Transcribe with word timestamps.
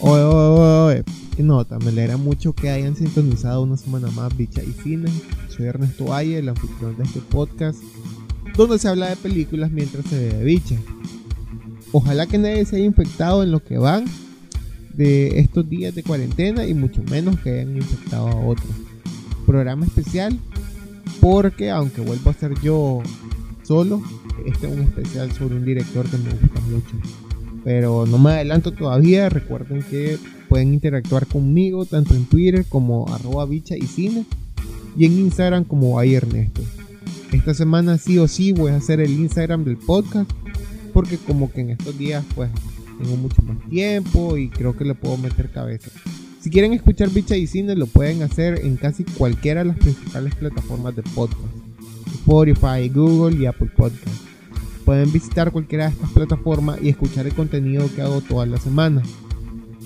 Oye, 0.00 0.22
oye, 0.22 1.02
oye, 1.36 1.42
nota, 1.42 1.76
me 1.80 1.88
alegra 1.88 2.16
mucho 2.16 2.52
que 2.52 2.70
hayan 2.70 2.94
sintonizado 2.94 3.62
una 3.62 3.76
semana 3.76 4.08
más 4.12 4.36
Bicha 4.36 4.62
y 4.62 4.72
Cine. 4.72 5.10
Soy 5.48 5.66
Ernesto 5.66 6.04
Valle, 6.04 6.38
el 6.38 6.48
anfitrión 6.48 6.96
de 6.96 7.02
este 7.02 7.20
podcast, 7.20 7.82
donde 8.56 8.78
se 8.78 8.86
habla 8.86 9.08
de 9.08 9.16
películas 9.16 9.72
mientras 9.72 10.04
se 10.06 10.16
ve 10.16 10.34
de 10.34 10.44
bicha. 10.44 10.76
Ojalá 11.90 12.26
que 12.26 12.38
nadie 12.38 12.64
se 12.64 12.76
haya 12.76 12.84
infectado 12.84 13.42
en 13.42 13.50
lo 13.50 13.64
que 13.64 13.76
van 13.78 14.04
de 14.94 15.40
estos 15.40 15.68
días 15.68 15.96
de 15.96 16.04
cuarentena 16.04 16.64
y 16.64 16.74
mucho 16.74 17.02
menos 17.10 17.40
que 17.40 17.50
hayan 17.50 17.76
infectado 17.76 18.28
a 18.28 18.36
otros. 18.36 18.70
Programa 19.46 19.84
especial 19.84 20.38
porque 21.20 21.70
aunque 21.70 22.02
vuelvo 22.02 22.30
a 22.30 22.34
ser 22.34 22.54
yo 22.60 23.02
solo, 23.64 24.00
este 24.46 24.68
es 24.68 24.72
un 24.72 24.82
especial 24.82 25.32
sobre 25.32 25.56
un 25.56 25.64
director 25.64 26.08
que 26.08 26.18
me 26.18 26.30
gusta 26.30 26.60
mucho. 26.60 26.94
Pero 27.68 28.06
no 28.06 28.16
me 28.16 28.30
adelanto 28.30 28.72
todavía, 28.72 29.28
recuerden 29.28 29.82
que 29.82 30.18
pueden 30.48 30.72
interactuar 30.72 31.26
conmigo 31.26 31.84
tanto 31.84 32.14
en 32.14 32.24
Twitter 32.24 32.64
como 32.66 33.06
arroba 33.12 33.44
bicha 33.44 33.76
y 33.76 33.82
cine 33.82 34.24
y 34.96 35.04
en 35.04 35.12
Instagram 35.18 35.64
como 35.64 35.98
hay 35.98 36.14
Ernesto. 36.14 36.62
Esta 37.30 37.52
semana 37.52 37.98
sí 37.98 38.16
o 38.16 38.26
sí 38.26 38.52
voy 38.52 38.72
a 38.72 38.76
hacer 38.76 39.00
el 39.00 39.10
Instagram 39.10 39.64
del 39.64 39.76
podcast 39.76 40.30
porque 40.94 41.18
como 41.18 41.52
que 41.52 41.60
en 41.60 41.68
estos 41.68 41.98
días 41.98 42.24
pues 42.34 42.48
tengo 43.02 43.16
mucho 43.18 43.42
más 43.42 43.58
tiempo 43.68 44.38
y 44.38 44.48
creo 44.48 44.74
que 44.74 44.86
le 44.86 44.94
puedo 44.94 45.18
meter 45.18 45.50
cabeza. 45.50 45.90
Si 46.40 46.48
quieren 46.48 46.72
escuchar 46.72 47.10
Bicha 47.10 47.36
y 47.36 47.46
Cine 47.46 47.76
lo 47.76 47.86
pueden 47.86 48.22
hacer 48.22 48.64
en 48.64 48.78
casi 48.78 49.04
cualquiera 49.04 49.60
de 49.62 49.66
las 49.66 49.76
principales 49.76 50.34
plataformas 50.36 50.96
de 50.96 51.02
podcast. 51.02 51.52
Spotify, 52.14 52.88
Google 52.88 53.36
y 53.36 53.44
Apple 53.44 53.70
Podcast. 53.76 54.28
Pueden 54.88 55.12
visitar 55.12 55.52
cualquiera 55.52 55.84
de 55.84 55.90
estas 55.92 56.10
plataformas 56.12 56.78
y 56.80 56.88
escuchar 56.88 57.26
el 57.26 57.34
contenido 57.34 57.94
que 57.94 58.00
hago 58.00 58.22
toda 58.22 58.46
la 58.46 58.56
semana. 58.56 59.02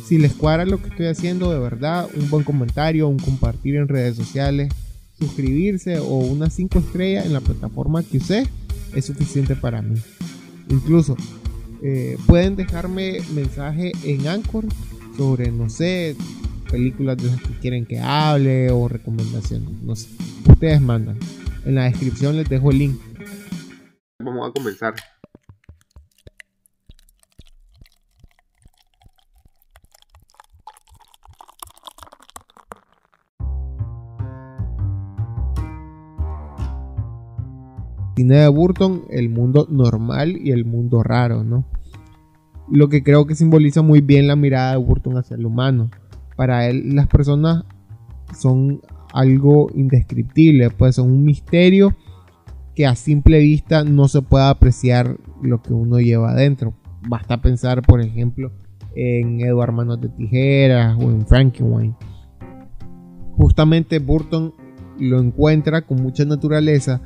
Si 0.05 0.17
les 0.17 0.33
cuadra 0.33 0.65
lo 0.65 0.81
que 0.81 0.91
estoy 0.91 1.07
haciendo 1.07 1.51
de 1.51 1.59
verdad, 1.59 2.09
un 2.15 2.31
buen 2.31 2.45
comentario, 2.45 3.09
un 3.09 3.19
compartir 3.19 3.75
en 3.75 3.89
redes 3.89 4.15
sociales, 4.15 4.73
suscribirse 5.19 5.99
o 5.99 6.19
unas 6.19 6.53
5 6.53 6.79
estrellas 6.79 7.27
en 7.27 7.33
la 7.33 7.41
plataforma 7.41 8.05
que 8.05 8.19
usé 8.19 8.47
es 8.95 9.05
suficiente 9.05 9.57
para 9.57 9.83
mí. 9.83 9.99
Incluso 10.69 11.17
eh, 11.83 12.17
pueden 12.29 12.55
dejarme 12.55 13.23
mensaje 13.35 13.91
en 14.05 14.29
Anchor 14.29 14.67
sobre, 15.17 15.51
no 15.51 15.69
sé, 15.69 16.15
películas 16.71 17.17
de 17.17 17.25
las 17.25 17.43
que 17.43 17.59
quieren 17.61 17.87
que 17.87 17.99
hable 17.99 18.71
o 18.71 18.87
recomendaciones. 18.87 19.69
No 19.83 19.97
sé. 19.97 20.07
Ustedes 20.49 20.81
mandan. 20.81 21.19
En 21.65 21.75
la 21.75 21.87
descripción 21.87 22.37
les 22.37 22.49
dejo 22.49 22.71
el 22.71 22.79
link. 22.79 23.01
Vamos 24.25 24.49
a 24.49 24.53
comenzar. 24.53 24.95
Cine 38.15 38.37
de 38.37 38.49
Burton, 38.49 39.07
el 39.11 39.29
mundo 39.29 39.67
normal 39.69 40.37
y 40.41 40.53
el 40.53 40.65
mundo 40.65 41.03
raro, 41.03 41.43
¿no? 41.43 41.65
Lo 42.71 42.89
que 42.89 43.03
creo 43.03 43.27
que 43.27 43.35
simboliza 43.35 43.83
muy 43.83 44.03
bien 44.03 44.29
la 44.29 44.37
mirada 44.37 44.73
de 44.73 44.77
Burton 44.77 45.17
hacia 45.17 45.35
el 45.35 45.47
humano. 45.47 45.91
Para 46.37 46.69
él 46.69 46.95
las 46.95 47.09
personas 47.09 47.65
son 48.39 48.81
algo 49.13 49.69
indescriptible, 49.75 50.71
pues 50.71 50.95
son 50.95 51.11
un 51.11 51.25
misterio 51.25 51.97
que 52.75 52.87
a 52.87 52.95
simple 52.95 53.39
vista 53.41 53.85
no 53.85 54.09
se 54.09 54.23
puede 54.23 54.45
apreciar 54.45 55.17
lo 55.43 55.63
que 55.63 55.73
uno 55.73 55.99
lleva 55.99 56.33
adentro. 56.33 56.75
Basta 57.09 57.43
pensar, 57.43 57.83
por 57.83 58.01
ejemplo, 58.01 58.53
en 58.95 59.41
Edward 59.41 59.73
Manos 59.73 60.01
de 60.01 60.09
Tijeras 60.09 60.97
o 60.99 61.11
en 61.11 61.27
Frankenwein. 61.27 61.95
Justamente 63.37 63.99
Burton 63.99 64.55
lo 64.99 65.19
encuentra 65.19 65.83
con 65.83 66.03
mucha 66.03 66.25
naturaleza 66.25 67.01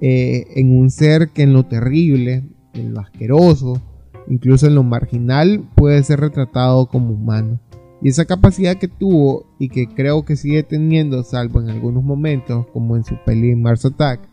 eh, 0.00 0.46
en 0.56 0.76
un 0.76 0.90
ser 0.90 1.28
que 1.28 1.42
en 1.42 1.52
lo 1.52 1.64
terrible, 1.64 2.44
en 2.74 2.94
lo 2.94 3.00
asqueroso, 3.00 3.80
incluso 4.28 4.66
en 4.66 4.74
lo 4.74 4.82
marginal, 4.82 5.64
puede 5.74 6.02
ser 6.02 6.20
retratado 6.20 6.86
como 6.86 7.14
humano. 7.14 7.60
Y 8.02 8.08
esa 8.08 8.24
capacidad 8.24 8.76
que 8.76 8.88
tuvo 8.88 9.46
y 9.60 9.68
que 9.68 9.86
creo 9.86 10.24
que 10.24 10.34
sigue 10.34 10.64
teniendo, 10.64 11.22
salvo 11.22 11.60
en 11.60 11.70
algunos 11.70 12.02
momentos, 12.02 12.66
como 12.72 12.96
en 12.96 13.04
su 13.04 13.14
peli 13.24 13.54
Mars 13.54 13.84
Attack, 13.84 14.31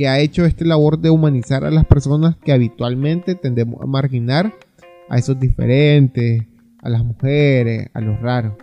que 0.00 0.08
ha 0.08 0.18
hecho 0.18 0.46
esta 0.46 0.64
labor 0.64 0.98
de 0.98 1.10
humanizar 1.10 1.62
a 1.62 1.70
las 1.70 1.84
personas 1.84 2.34
que 2.42 2.54
habitualmente 2.54 3.34
tendemos 3.34 3.82
a 3.82 3.86
marginar 3.86 4.54
a 5.10 5.18
esos 5.18 5.38
diferentes, 5.38 6.42
a 6.80 6.88
las 6.88 7.04
mujeres, 7.04 7.90
a 7.92 8.00
los 8.00 8.18
raros. 8.18 8.54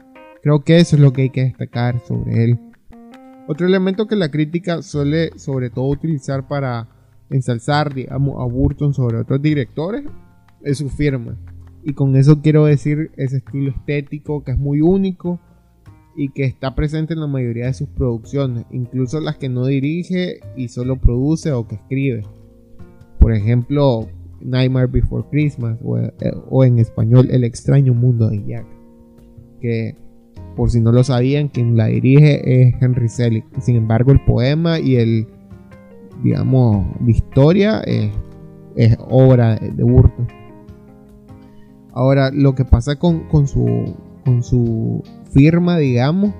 Creo 0.41 0.63
que 0.63 0.77
eso 0.77 0.95
es 0.95 1.01
lo 1.03 1.13
que 1.13 1.21
hay 1.21 1.29
que 1.29 1.43
destacar 1.43 1.99
sobre 2.07 2.43
él. 2.43 2.59
Otro 3.47 3.67
elemento 3.67 4.07
que 4.07 4.15
la 4.15 4.31
crítica 4.31 4.81
suele 4.81 5.29
sobre 5.37 5.69
todo 5.69 5.85
utilizar 5.89 6.47
para 6.47 6.87
ensalzar, 7.29 7.93
digamos, 7.93 8.41
a 8.41 8.45
Burton 8.51 8.95
sobre 8.95 9.19
otros 9.19 9.39
directores 9.39 10.05
es 10.63 10.79
su 10.79 10.89
firma. 10.89 11.37
Y 11.83 11.93
con 11.93 12.15
eso 12.15 12.41
quiero 12.41 12.65
decir 12.65 13.11
ese 13.15 13.37
estilo 13.37 13.69
estético 13.69 14.43
que 14.43 14.53
es 14.53 14.57
muy 14.57 14.81
único 14.81 15.39
y 16.17 16.29
que 16.29 16.45
está 16.45 16.73
presente 16.73 17.13
en 17.13 17.19
la 17.19 17.27
mayoría 17.27 17.67
de 17.67 17.73
sus 17.75 17.87
producciones, 17.89 18.65
incluso 18.71 19.21
las 19.21 19.37
que 19.37 19.49
no 19.49 19.67
dirige 19.67 20.39
y 20.57 20.67
solo 20.67 20.95
produce 20.95 21.51
o 21.51 21.67
que 21.67 21.75
escribe. 21.75 22.23
Por 23.19 23.33
ejemplo, 23.33 24.07
Nightmare 24.41 24.87
Before 24.87 25.25
Christmas 25.29 25.77
o, 25.83 25.99
eh, 25.99 26.11
en 26.65 26.79
español 26.79 27.29
El 27.29 27.43
extraño 27.43 27.93
mundo 27.93 28.29
de 28.29 28.43
Jack, 28.43 28.65
que 29.61 29.95
por 30.55 30.71
si 30.71 30.81
no 30.81 30.91
lo 30.91 31.03
sabían, 31.03 31.49
quien 31.49 31.77
la 31.77 31.85
dirige 31.85 32.63
es 32.63 32.75
Henry 32.81 33.09
Selick. 33.09 33.45
Sin 33.61 33.75
embargo, 33.75 34.11
el 34.11 34.19
poema 34.25 34.79
y 34.79 34.95
el, 34.95 35.27
digamos, 36.23 36.87
la 36.99 37.11
historia 37.11 37.81
es, 37.81 38.11
obra 39.07 39.55
de 39.57 39.83
Burton. 39.83 40.27
Ahora, 41.93 42.31
lo 42.31 42.55
que 42.55 42.65
pasa 42.65 42.95
con, 42.95 43.27
con, 43.27 43.47
su, 43.47 43.95
con 44.27 44.43
su 44.43 45.01
firma, 45.31 45.77
digamos, 45.77 46.33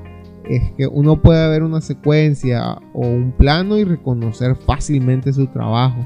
es 0.49 0.61
que 0.73 0.87
uno 0.87 1.21
puede 1.21 1.49
ver 1.49 1.63
una 1.63 1.79
secuencia 1.79 2.79
o 2.93 3.07
un 3.07 3.31
plano 3.31 3.77
y 3.77 3.85
reconocer 3.85 4.57
fácilmente 4.57 5.31
su 5.31 5.47
trabajo. 5.47 6.05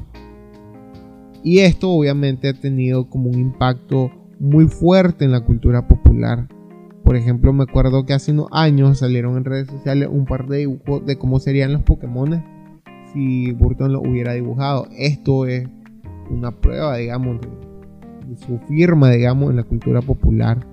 Y 1.44 1.60
esto 1.60 1.90
obviamente 1.90 2.50
ha 2.50 2.54
tenido 2.54 3.10
como 3.10 3.32
un 3.32 3.40
impacto 3.40 4.12
muy 4.40 4.68
fuerte 4.68 5.26
en 5.26 5.32
la 5.32 5.42
cultura 5.42 5.88
popular. 5.88 6.48
Por 7.04 7.16
ejemplo, 7.16 7.52
me 7.52 7.64
acuerdo 7.64 8.06
que 8.06 8.14
hace 8.14 8.32
unos 8.32 8.48
años 8.52 9.00
salieron 9.00 9.38
en 9.38 9.46
redes 9.46 9.68
sociales 9.68 10.08
un 10.12 10.26
par 10.26 10.48
de 10.48 10.60
dibujos 10.60 11.04
de 11.04 11.18
cómo 11.18 11.40
serían 11.40 11.74
los 11.74 11.82
Pokémon 11.82 12.44
si 13.12 13.54
Burton 13.54 13.92
lo 13.92 14.02
hubiera 14.02 14.34
dibujado. 14.34 14.88
Esto 14.96 15.48
es 15.48 15.68
una 16.30 16.52
prueba, 16.52 16.98
digamos, 16.98 17.40
de 17.42 18.38
su 18.38 18.60
firma, 18.68 19.10
digamos, 19.10 19.50
en 19.50 19.56
la 19.56 19.64
cultura 19.64 20.00
popular. 20.04 20.71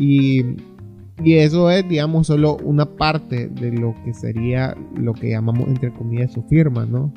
Y 0.00 1.34
eso 1.34 1.70
es, 1.70 1.86
digamos, 1.86 2.26
solo 2.26 2.56
una 2.64 2.86
parte 2.86 3.48
de 3.48 3.72
lo 3.72 3.94
que 4.04 4.14
sería 4.14 4.74
lo 4.96 5.12
que 5.12 5.30
llamamos, 5.30 5.68
entre 5.68 5.92
comillas, 5.92 6.32
su 6.32 6.42
firma, 6.44 6.86
¿no? 6.86 7.12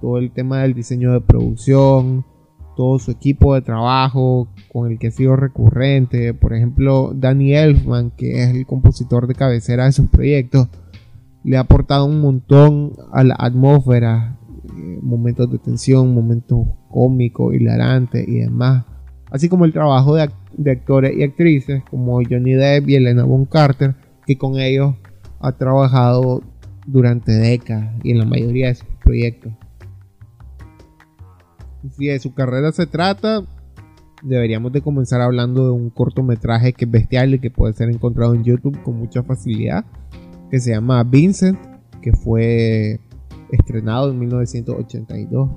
Todo 0.00 0.18
el 0.18 0.32
tema 0.32 0.62
del 0.62 0.74
diseño 0.74 1.12
de 1.12 1.20
producción, 1.20 2.24
todo 2.76 2.98
su 2.98 3.12
equipo 3.12 3.54
de 3.54 3.62
trabajo 3.62 4.48
con 4.72 4.90
el 4.90 4.98
que 4.98 5.08
ha 5.08 5.10
sido 5.10 5.36
recurrente. 5.36 6.34
Por 6.34 6.54
ejemplo, 6.54 7.12
Danny 7.14 7.54
Elfman, 7.54 8.10
que 8.10 8.42
es 8.42 8.50
el 8.50 8.66
compositor 8.66 9.28
de 9.28 9.34
cabecera 9.34 9.84
de 9.84 9.92
sus 9.92 10.08
proyectos, 10.08 10.68
le 11.44 11.56
ha 11.56 11.60
aportado 11.60 12.04
un 12.04 12.20
montón 12.20 12.94
a 13.12 13.22
la 13.22 13.36
atmósfera, 13.38 14.38
eh, 14.76 14.98
momentos 15.00 15.50
de 15.50 15.58
tensión, 15.58 16.12
momentos 16.12 16.66
cómicos, 16.90 17.54
hilarantes 17.54 18.26
y 18.26 18.40
demás. 18.40 18.84
Así 19.30 19.48
como 19.48 19.64
el 19.64 19.72
trabajo 19.72 20.14
de, 20.14 20.70
actores 20.70 21.16
y 21.16 21.22
actrices 21.22 21.82
como 21.90 22.20
Johnny 22.28 22.52
Depp 22.52 22.88
y 22.88 22.96
Elena 22.96 23.24
Bonham 23.24 23.46
Carter, 23.46 23.94
que 24.26 24.38
con 24.38 24.58
ellos 24.58 24.94
ha 25.40 25.52
trabajado 25.52 26.42
durante 26.86 27.32
décadas 27.32 27.92
y 28.02 28.12
en 28.12 28.18
la 28.18 28.24
mayoría 28.24 28.68
de 28.68 28.76
sus 28.76 28.88
proyectos. 29.02 29.52
Si 31.96 32.06
de 32.06 32.18
su 32.18 32.34
carrera 32.34 32.72
se 32.72 32.86
trata, 32.86 33.44
deberíamos 34.22 34.72
de 34.72 34.80
comenzar 34.80 35.20
hablando 35.20 35.66
de 35.66 35.70
un 35.72 35.90
cortometraje 35.90 36.72
que 36.72 36.84
es 36.84 36.90
bestial 36.90 37.34
y 37.34 37.38
que 37.38 37.50
puede 37.50 37.74
ser 37.74 37.90
encontrado 37.90 38.34
en 38.34 38.44
YouTube 38.44 38.80
con 38.82 38.96
mucha 38.96 39.22
facilidad, 39.22 39.84
que 40.50 40.60
se 40.60 40.72
llama 40.72 41.02
Vincent, 41.04 41.58
que 42.00 42.12
fue 42.12 43.00
estrenado 43.50 44.10
en 44.10 44.18
1982. 44.18 45.50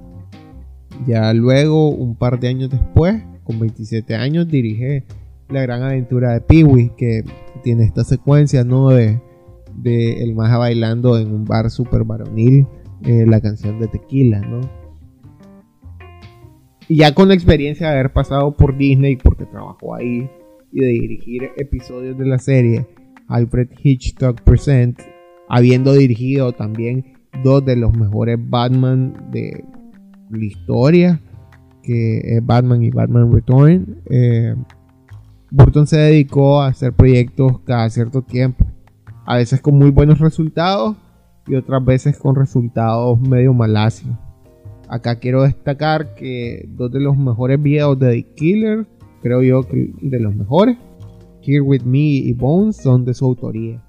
Ya 1.07 1.33
luego, 1.33 1.89
un 1.89 2.15
par 2.15 2.39
de 2.39 2.49
años 2.49 2.69
después, 2.69 3.23
con 3.49 3.59
27 3.59 4.13
años, 4.13 4.47
dirige 4.47 5.05
La 5.49 5.63
Gran 5.63 5.81
Aventura 5.81 6.33
de 6.33 6.41
Peewee, 6.41 6.91
que 6.95 7.23
tiene 7.63 7.83
esta 7.83 8.03
secuencia, 8.03 8.63
¿no? 8.63 8.89
De, 8.89 9.19
el 9.83 10.35
maja 10.35 10.59
bailando 10.59 11.17
en 11.17 11.33
un 11.33 11.45
bar 11.45 11.71
super 11.71 12.03
varonil, 12.03 12.67
eh, 13.05 13.25
la 13.25 13.41
canción 13.41 13.79
de 13.79 13.87
Tequila, 13.87 14.39
¿no? 14.41 14.61
Y 16.87 16.97
ya 16.97 17.15
con 17.15 17.29
la 17.29 17.33
experiencia 17.33 17.87
de 17.87 17.93
haber 17.93 18.13
pasado 18.13 18.55
por 18.55 18.77
Disney, 18.77 19.15
porque 19.15 19.45
trabajó 19.45 19.95
ahí, 19.95 20.29
y 20.71 20.81
de 20.81 20.87
dirigir 20.87 21.49
episodios 21.57 22.19
de 22.19 22.27
la 22.27 22.37
serie 22.37 22.85
Alfred 23.27 23.69
Hitchcock 23.81 24.41
Present, 24.41 24.99
habiendo 25.47 25.93
dirigido 25.93 26.51
también 26.51 27.17
dos 27.43 27.65
de 27.65 27.77
los 27.77 27.97
mejores 27.97 28.37
Batman 28.39 29.31
de 29.31 29.63
la 30.29 30.45
historia, 30.45 31.19
que 31.89 32.37
es 32.37 32.45
Batman 32.45 32.83
y 32.83 32.91
Batman 32.91 33.33
Return. 33.33 33.97
Eh, 34.11 34.53
Burton 35.49 35.87
se 35.87 35.97
dedicó 35.97 36.61
a 36.61 36.67
hacer 36.67 36.93
proyectos 36.93 37.61
cada 37.65 37.89
cierto 37.89 38.21
tiempo, 38.21 38.63
a 39.25 39.37
veces 39.37 39.59
con 39.59 39.75
muy 39.79 39.89
buenos 39.89 40.19
resultados 40.19 40.95
y 41.47 41.55
otras 41.55 41.83
veces 41.83 42.19
con 42.19 42.35
resultados 42.35 43.19
medio 43.19 43.55
maláceos. 43.55 44.15
Acá 44.87 45.15
quiero 45.15 45.41
destacar 45.41 46.13
que 46.13 46.69
dos 46.69 46.91
de 46.91 46.99
los 46.99 47.17
mejores 47.17 47.59
videos 47.59 47.97
de 47.97 48.11
The 48.11 48.35
Killer, 48.35 48.85
creo 49.23 49.41
yo 49.41 49.63
que 49.63 49.91
de 49.99 50.19
los 50.19 50.35
mejores, 50.35 50.77
Here 51.41 51.61
With 51.61 51.85
Me 51.85 51.97
y 51.97 52.33
Bones, 52.33 52.77
son 52.77 53.03
de 53.03 53.15
su 53.15 53.25
autoría. 53.25 53.81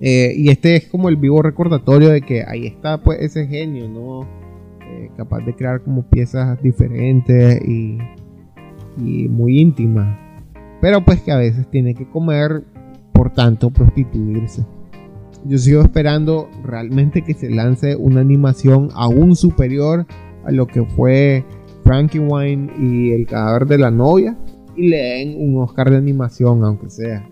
Eh, 0.00 0.32
y 0.34 0.48
este 0.48 0.76
es 0.76 0.86
como 0.86 1.10
el 1.10 1.16
vivo 1.16 1.42
recordatorio 1.42 2.08
de 2.08 2.22
que 2.22 2.42
ahí 2.42 2.66
está 2.66 3.02
pues 3.02 3.20
ese 3.20 3.46
genio, 3.46 3.86
¿no? 3.86 4.45
Capaz 5.16 5.40
de 5.44 5.54
crear 5.54 5.82
como 5.82 6.02
piezas 6.02 6.60
diferentes 6.62 7.60
y, 7.66 7.98
y 8.98 9.28
muy 9.28 9.60
íntimas. 9.60 10.18
Pero 10.80 11.04
pues 11.04 11.20
que 11.22 11.32
a 11.32 11.36
veces 11.36 11.68
tiene 11.70 11.94
que 11.94 12.08
comer, 12.08 12.64
por 13.12 13.32
tanto 13.32 13.70
prostituirse. 13.70 14.64
Yo 15.44 15.58
sigo 15.58 15.82
esperando 15.82 16.48
realmente 16.64 17.22
que 17.22 17.34
se 17.34 17.50
lance 17.50 17.96
una 17.96 18.20
animación 18.20 18.88
aún 18.94 19.36
superior 19.36 20.06
a 20.44 20.50
lo 20.50 20.66
que 20.66 20.84
fue 20.84 21.44
Frankie 21.84 22.18
Wine 22.18 22.72
y 22.78 23.12
el 23.12 23.26
cadáver 23.26 23.66
de 23.66 23.78
la 23.78 23.90
novia 23.90 24.36
y 24.76 24.88
le 24.88 24.96
den 24.96 25.34
un 25.38 25.62
Oscar 25.62 25.90
de 25.90 25.96
animación 25.96 26.64
aunque 26.64 26.90
sea. 26.90 27.28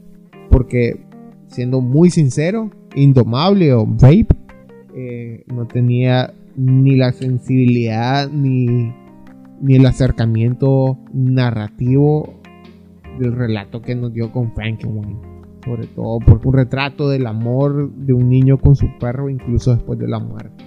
Porque 0.51 1.01
siendo 1.49 1.81
muy 1.81 2.11
sincero, 2.11 2.71
Indomable 2.95 3.73
o 3.73 3.85
Vape 3.85 4.29
eh, 4.95 5.45
no 5.49 5.67
tenía 5.67 6.33
ni 6.57 6.97
la 6.97 7.13
sensibilidad 7.13 8.29
ni, 8.31 8.93
ni 9.61 9.75
el 9.75 9.87
acercamiento 9.87 10.99
narrativo 11.13 12.41
del 13.19 13.35
relato 13.35 13.83
que 13.83 13.95
nos 13.95 14.13
dio 14.13 14.33
con 14.33 14.53
Frankenwein. 14.55 15.19
Sobre 15.65 15.87
todo 15.87 16.19
porque 16.19 16.49
un 16.49 16.55
retrato 16.55 17.09
del 17.09 17.27
amor 17.27 17.91
de 17.93 18.13
un 18.13 18.29
niño 18.29 18.59
con 18.59 18.77
su 18.77 18.87
perro 19.01 19.31
incluso 19.31 19.75
después 19.75 19.99
de 19.99 20.09
la 20.09 20.19
muerte. 20.19 20.65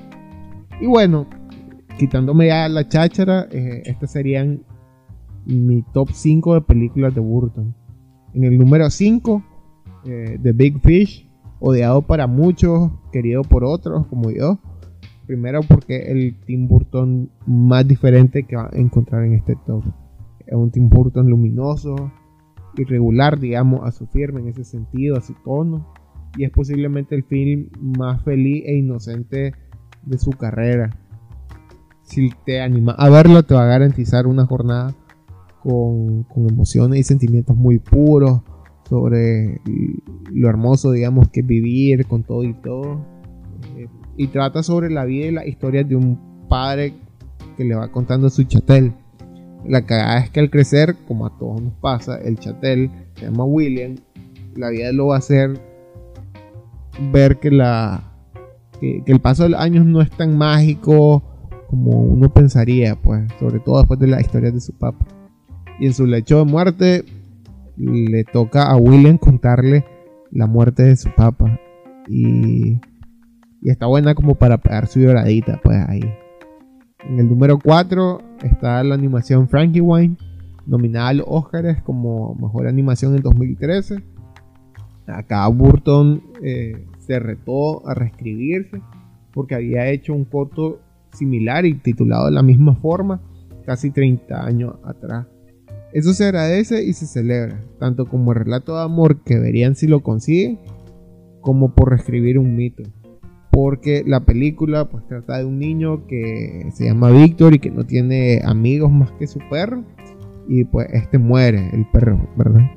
Y 0.82 0.88
bueno, 0.88 1.28
quitándome 2.00 2.48
ya 2.48 2.68
la 2.68 2.88
cháchara, 2.88 3.48
eh, 3.52 3.84
estas 3.86 4.12
serían 4.12 4.64
mi 5.46 5.84
top 5.94 6.10
5 6.12 6.56
de 6.56 6.62
películas 6.62 7.14
de 7.14 7.22
Burton. 7.22 7.76
En 8.34 8.44
el 8.44 8.58
número 8.58 8.90
5 8.90 9.44
eh, 10.06 10.40
The 10.42 10.52
Big 10.54 10.80
Fish, 10.82 11.30
odiado 11.60 12.02
para 12.02 12.28
muchos, 12.28 12.92
querido 13.12 13.42
por 13.44 13.64
otros 13.64 14.08
como 14.08 14.32
yo. 14.32 14.60
Primero 15.28 15.60
porque 15.62 16.10
el 16.12 16.36
Tim 16.46 16.68
Burton 16.68 17.30
más 17.46 17.88
diferente 17.88 18.44
que 18.44 18.56
va 18.56 18.70
a 18.72 18.78
encontrar 18.78 19.26
en 19.26 19.34
este 19.34 19.56
top. 19.66 19.84
Es 20.46 20.56
un 20.56 20.72
Tim 20.72 20.90
Burton 20.90 21.30
luminoso, 21.30 22.12
irregular, 22.78 23.38
digamos, 23.38 23.86
a 23.86 23.92
su 23.92 24.08
firme 24.08 24.40
en 24.40 24.48
ese 24.48 24.64
sentido, 24.64 25.18
a 25.18 25.22
su 25.22 25.34
tono. 25.44 25.94
Y 26.38 26.46
es 26.46 26.52
posiblemente 26.52 27.16
el 27.16 27.24
film 27.24 27.70
más 27.82 28.24
feliz 28.24 28.64
e 28.66 28.78
inocente 28.78 29.54
de 30.04 30.18
su 30.18 30.32
carrera. 30.32 30.98
Si 32.04 32.30
te 32.46 32.62
anima 32.62 32.94
a 32.94 33.10
verlo, 33.10 33.44
te 33.44 33.54
va 33.54 33.64
a 33.64 33.68
garantizar 33.68 34.28
una 34.28 34.46
jornada 34.46 34.96
con, 35.62 36.24
con 36.24 36.50
emociones 36.50 37.00
y 37.00 37.04
sentimientos 37.04 37.58
muy 37.58 37.80
puros, 37.80 38.42
sobre 38.88 39.60
lo 40.32 40.50
hermoso, 40.50 40.92
digamos, 40.92 41.30
que 41.30 41.42
es 41.42 41.46
vivir 41.46 42.06
con 42.06 42.24
todo 42.24 42.44
y 42.44 42.54
todo. 42.54 43.17
Y 44.18 44.28
trata 44.28 44.64
sobre 44.64 44.90
la 44.90 45.06
vida 45.06 45.28
y 45.28 45.32
la 45.32 45.48
historia 45.48 45.84
de 45.84 45.96
un 45.96 46.48
padre 46.50 46.94
que 47.56 47.64
le 47.64 47.76
va 47.76 47.92
contando 47.92 48.30
su 48.30 48.44
chatel. 48.44 48.94
La 49.66 49.86
cagada 49.86 50.20
es 50.20 50.30
que 50.30 50.40
al 50.40 50.50
crecer, 50.50 50.96
como 51.08 51.26
a 51.26 51.38
todos 51.38 51.62
nos 51.62 51.74
pasa, 51.76 52.18
el 52.18 52.38
chatel 52.38 52.90
se 53.16 53.26
llama 53.26 53.46
William. 53.46 53.96
La 54.56 54.70
vida 54.70 54.92
lo 54.92 55.08
va 55.08 55.16
a 55.16 55.20
hacer 55.20 55.60
ver 57.12 57.38
que 57.38 57.52
la 57.52 58.04
que, 58.80 59.04
el 59.06 59.20
paso 59.20 59.44
de 59.44 59.50
los 59.50 59.60
años 59.60 59.86
no 59.86 60.02
es 60.02 60.10
tan 60.12 60.38
mágico 60.38 61.24
como 61.68 61.92
uno 62.02 62.34
pensaría, 62.34 62.96
pues, 62.96 63.24
sobre 63.40 63.60
todo 63.60 63.80
después 63.80 64.00
de 64.00 64.08
la 64.08 64.22
historia 64.22 64.52
de 64.52 64.62
su 64.62 64.74
papá. 64.74 65.06
Y 65.80 65.88
en 65.88 65.94
su 65.94 66.06
lecho 66.06 66.40
de 66.40 66.46
muerte 66.46 67.06
le 67.76 68.24
toca 68.24 68.72
a 68.72 68.78
William 68.78 69.18
contarle 69.18 69.86
la 70.32 70.48
muerte 70.48 70.84
de 70.84 70.96
su 70.96 71.10
papá. 71.14 71.60
Y, 72.08 72.80
y 73.62 73.70
está 73.70 73.86
buena 73.86 74.16
como 74.16 74.36
para 74.36 74.58
pegar 74.58 74.88
su 74.88 75.00
lloradita, 75.00 75.60
pues 75.64 75.78
ahí. 75.88 76.02
En 77.08 77.20
el 77.20 77.30
número 77.30 77.60
4 77.60 78.22
está 78.44 78.84
la 78.84 78.96
animación 78.96 79.48
Frankie 79.48 79.82
Wine, 79.82 80.18
nominada 80.66 81.10
a 81.10 81.14
los 81.14 81.26
Oscars 81.28 81.82
como 81.84 82.36
mejor 82.36 82.68
animación 82.68 83.16
en 83.16 83.22
2013. 83.22 84.04
Acá 85.08 85.48
Burton 85.48 86.22
eh, 86.44 86.86
se 87.00 87.20
retó 87.20 87.88
a 87.88 87.94
reescribirse 87.94 88.82
porque 89.34 89.56
había 89.56 89.88
hecho 89.88 90.14
un 90.14 90.26
corto 90.26 90.82
similar 91.14 91.66
y 91.66 91.76
titulado 91.76 92.26
de 92.26 92.32
la 92.32 92.44
misma 92.44 92.76
forma 92.76 93.22
casi 93.66 93.92
30 93.92 94.46
años 94.46 94.76
atrás. 94.84 95.28
Eso 95.94 96.14
se 96.14 96.26
agradece 96.26 96.84
y 96.84 96.94
se 96.94 97.06
celebra, 97.06 97.64
tanto 97.80 98.06
como 98.06 98.32
el 98.34 98.40
relato 98.40 98.76
de 98.76 98.84
amor 98.84 99.24
que 99.24 99.40
verían 99.40 99.76
si 99.76 99.88
lo 99.88 100.02
consiguen, 100.02 100.60
como 101.42 101.74
por 101.74 101.90
reescribir 101.90 102.38
un 102.40 102.56
mito. 102.56 102.84
Porque 103.58 104.04
la 104.06 104.20
película 104.20 104.86
pues 104.86 105.04
trata 105.08 105.40
de 105.40 105.46
un 105.46 105.58
niño 105.58 106.06
que 106.06 106.70
se 106.76 106.86
llama 106.86 107.10
Víctor 107.10 107.56
y 107.56 107.60
que 107.60 107.72
no 107.72 107.88
tiene 107.88 108.40
amigos 108.46 108.92
más 108.92 109.12
que 109.14 109.26
su 109.26 109.40
perro. 109.50 109.84
Y 110.48 110.66
pues 110.66 110.88
este 110.94 111.18
muere, 111.18 111.72
el 111.74 111.88
perro, 111.88 112.20
¿verdad? 112.38 112.70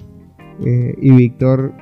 Eh, 0.64 0.94
y 0.98 1.10
Víctor, 1.10 1.74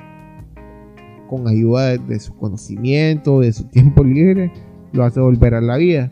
con 1.29 1.47
ayuda 1.47 1.91
de, 1.91 1.99
de 1.99 2.19
su 2.19 2.35
conocimiento, 2.35 3.39
de 3.39 3.53
su 3.53 3.63
tiempo 3.69 4.03
libre, 4.03 4.51
lo 4.91 5.05
hace 5.05 5.21
volver 5.21 5.53
a 5.53 5.61
la 5.61 5.77
vida. 5.77 6.11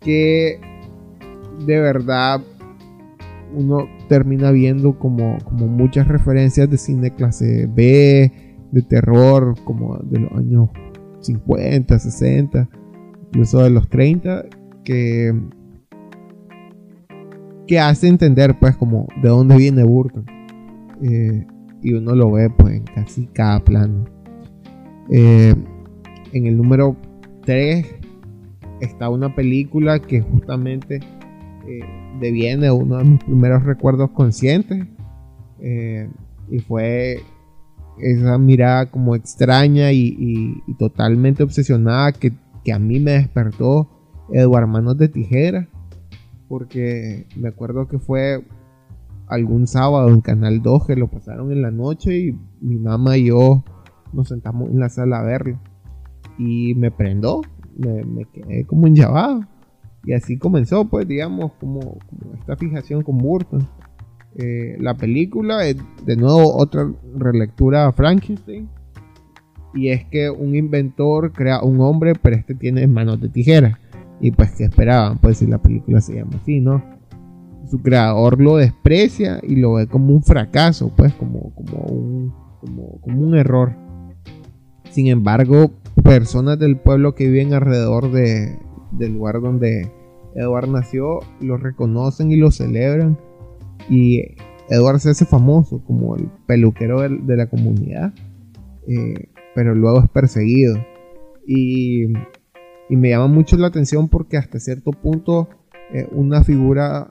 Que 0.00 0.58
de 1.66 1.78
verdad 1.78 2.40
uno 3.54 3.86
termina 4.08 4.50
viendo 4.50 4.98
como, 4.98 5.36
como 5.44 5.66
muchas 5.66 6.08
referencias 6.08 6.70
de 6.70 6.78
cine 6.78 7.14
clase 7.14 7.66
B, 7.66 8.32
de 8.72 8.82
terror, 8.82 9.56
como 9.66 9.98
de 9.98 10.20
los 10.20 10.32
años 10.32 10.70
50, 11.20 11.98
60, 11.98 12.68
incluso 13.26 13.62
de 13.62 13.70
los 13.70 13.88
30, 13.88 14.44
que, 14.84 15.34
que 17.66 17.78
hace 17.78 18.08
entender 18.08 18.58
pues 18.58 18.76
como 18.76 19.06
de 19.22 19.28
dónde 19.28 19.56
viene 19.56 19.84
Burton. 19.84 20.24
Eh, 21.02 21.46
y 21.82 21.92
uno 21.92 22.14
lo 22.14 22.32
ve 22.32 22.50
pues 22.50 22.76
en 22.76 22.84
casi 22.84 23.26
cada 23.26 23.60
plano. 23.60 24.04
Eh, 25.10 25.54
en 26.32 26.46
el 26.46 26.56
número 26.56 26.96
3 27.44 27.86
está 28.80 29.08
una 29.08 29.34
película 29.34 30.00
que 30.00 30.20
justamente 30.20 31.00
eh, 31.66 31.80
deviene 32.20 32.70
uno 32.70 32.98
de 32.98 33.04
mis 33.04 33.24
primeros 33.24 33.64
recuerdos 33.64 34.10
conscientes. 34.10 34.86
Y 36.50 36.60
fue 36.60 37.20
esa 38.00 38.38
mirada 38.38 38.90
como 38.90 39.14
extraña 39.14 39.92
y, 39.92 40.62
totalmente 40.78 41.42
obsesionada 41.42 42.12
que, 42.12 42.32
a 42.72 42.78
mí 42.78 43.00
me 43.00 43.12
despertó 43.12 43.88
Eduardo 44.30 44.68
Manos 44.68 44.98
de 44.98 45.08
Tijera. 45.08 45.68
Porque 46.48 47.26
me 47.36 47.48
acuerdo 47.48 47.88
que 47.88 47.98
fue 47.98 48.44
algún 49.26 49.66
sábado 49.66 50.08
en 50.08 50.20
Canal 50.20 50.62
2 50.62 50.86
que 50.86 50.96
lo 50.96 51.08
pasaron 51.08 51.52
en 51.52 51.62
la 51.62 51.70
noche 51.70 52.18
y 52.18 52.38
mi 52.60 52.76
mamá 52.76 53.18
y 53.18 53.26
yo 53.26 53.64
nos 54.12 54.28
sentamos 54.28 54.70
en 54.70 54.80
la 54.80 54.88
sala 54.88 55.20
a 55.20 55.24
verlo. 55.24 55.58
Y 56.38 56.74
me 56.74 56.90
prendó, 56.90 57.42
me, 57.76 58.04
me 58.04 58.24
quedé 58.26 58.64
como 58.64 58.86
enllavado. 58.86 59.40
Y 60.04 60.12
así 60.12 60.38
comenzó, 60.38 60.86
pues, 60.86 61.06
digamos, 61.06 61.52
como, 61.60 61.98
esta 62.38 62.56
fijación 62.56 63.02
con 63.02 63.18
Burton. 63.18 63.68
Eh, 64.38 64.76
la 64.80 64.94
película 64.94 65.66
es 65.66 65.76
de 66.06 66.16
nuevo 66.16 66.56
otra 66.56 66.88
relectura 67.16 67.86
a 67.86 67.92
Frankenstein. 67.92 68.68
Y 69.74 69.88
es 69.88 70.04
que 70.06 70.30
un 70.30 70.54
inventor 70.54 71.32
crea 71.32 71.62
un 71.62 71.80
hombre, 71.80 72.14
pero 72.14 72.36
este 72.36 72.54
tiene 72.54 72.86
manos 72.86 73.20
de 73.20 73.28
tijera. 73.28 73.78
Y 74.20 74.30
pues, 74.30 74.52
¿qué 74.52 74.64
esperaban? 74.64 75.18
Pues 75.18 75.38
si 75.38 75.46
la 75.46 75.58
película 75.58 76.00
se 76.00 76.14
llama 76.14 76.38
así, 76.40 76.60
¿no? 76.60 76.82
Su 77.70 77.82
creador 77.82 78.40
lo 78.40 78.56
desprecia 78.56 79.40
y 79.42 79.56
lo 79.56 79.74
ve 79.74 79.86
como 79.86 80.14
un 80.14 80.22
fracaso, 80.22 80.90
pues, 80.96 81.12
como, 81.14 81.52
como, 81.54 81.82
un, 81.84 82.32
como, 82.60 83.00
como 83.00 83.20
un 83.20 83.36
error. 83.36 83.74
Sin 84.90 85.08
embargo, 85.08 85.72
personas 86.02 86.58
del 86.58 86.78
pueblo 86.78 87.14
que 87.14 87.28
viven 87.28 87.52
alrededor 87.52 88.10
de, 88.10 88.58
del 88.92 89.12
lugar 89.14 89.40
donde 89.40 89.90
Edward 90.34 90.68
nació, 90.68 91.20
lo 91.40 91.56
reconocen 91.56 92.30
y 92.30 92.36
lo 92.36 92.50
celebran. 92.50 93.18
Y 93.88 94.22
Edward 94.68 95.00
se 95.00 95.10
hace 95.10 95.24
famoso 95.24 95.82
como 95.84 96.16
el 96.16 96.28
peluquero 96.46 97.00
de, 97.00 97.36
la 97.36 97.48
comunidad, 97.48 98.12
eh, 98.86 99.30
pero 99.54 99.74
luego 99.74 100.02
es 100.02 100.10
perseguido. 100.10 100.76
Y, 101.46 102.06
me 102.90 103.10
llama 103.10 103.26
mucho 103.26 103.56
la 103.58 103.66
atención 103.66 104.08
porque 104.08 104.38
hasta 104.38 104.58
cierto 104.58 104.92
punto 104.92 105.48
eh, 105.92 106.08
una 106.12 106.42
figura 106.42 107.06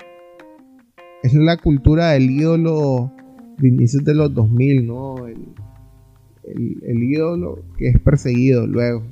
es 1.22 1.36
la 1.36 1.58
cultura 1.58 2.12
del 2.12 2.32
ídolo 2.32 3.12
de 3.58 3.68
inicios 3.68 4.04
de 4.04 4.16
los 4.16 4.34
2000, 4.34 4.88
¿no? 4.88 5.28
El, 5.28 7.04
ídolo 7.04 7.60
que 7.78 7.90
es 7.90 8.00
perseguido 8.00 8.66
luego. 8.66 9.04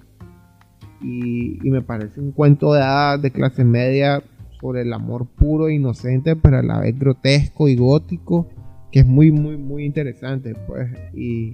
Y, 1.02 1.60
y, 1.62 1.70
me 1.70 1.82
parece 1.82 2.20
un 2.20 2.32
cuento 2.32 2.74
de 2.74 2.82
hadas 2.82 3.22
de 3.22 3.32
clase 3.32 3.64
media 3.64 4.24
sobre 4.66 4.82
el 4.82 4.94
amor 4.94 5.28
puro 5.28 5.68
e 5.68 5.76
inocente, 5.76 6.36
pero 6.36 6.58
a 6.58 6.64
la 6.64 6.80
vez 6.80 6.98
grotesco 6.98 7.68
y 7.68 7.76
gótico, 7.76 8.48
que 8.92 9.02
es 9.02 9.06
muy, 9.06 9.32
muy, 9.32 9.58
muy 9.58 9.86
interesante, 9.86 10.56
pues, 10.66 10.90
y, 11.14 11.54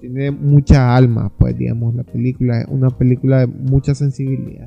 tiene 0.00 0.30
mucha 0.30 0.96
alma, 0.96 1.30
pues, 1.36 1.58
digamos, 1.58 1.94
la 1.94 2.04
película 2.04 2.62
es 2.62 2.68
una 2.68 2.88
película 2.88 3.40
de 3.40 3.48
mucha 3.48 3.94
sensibilidad, 3.94 4.66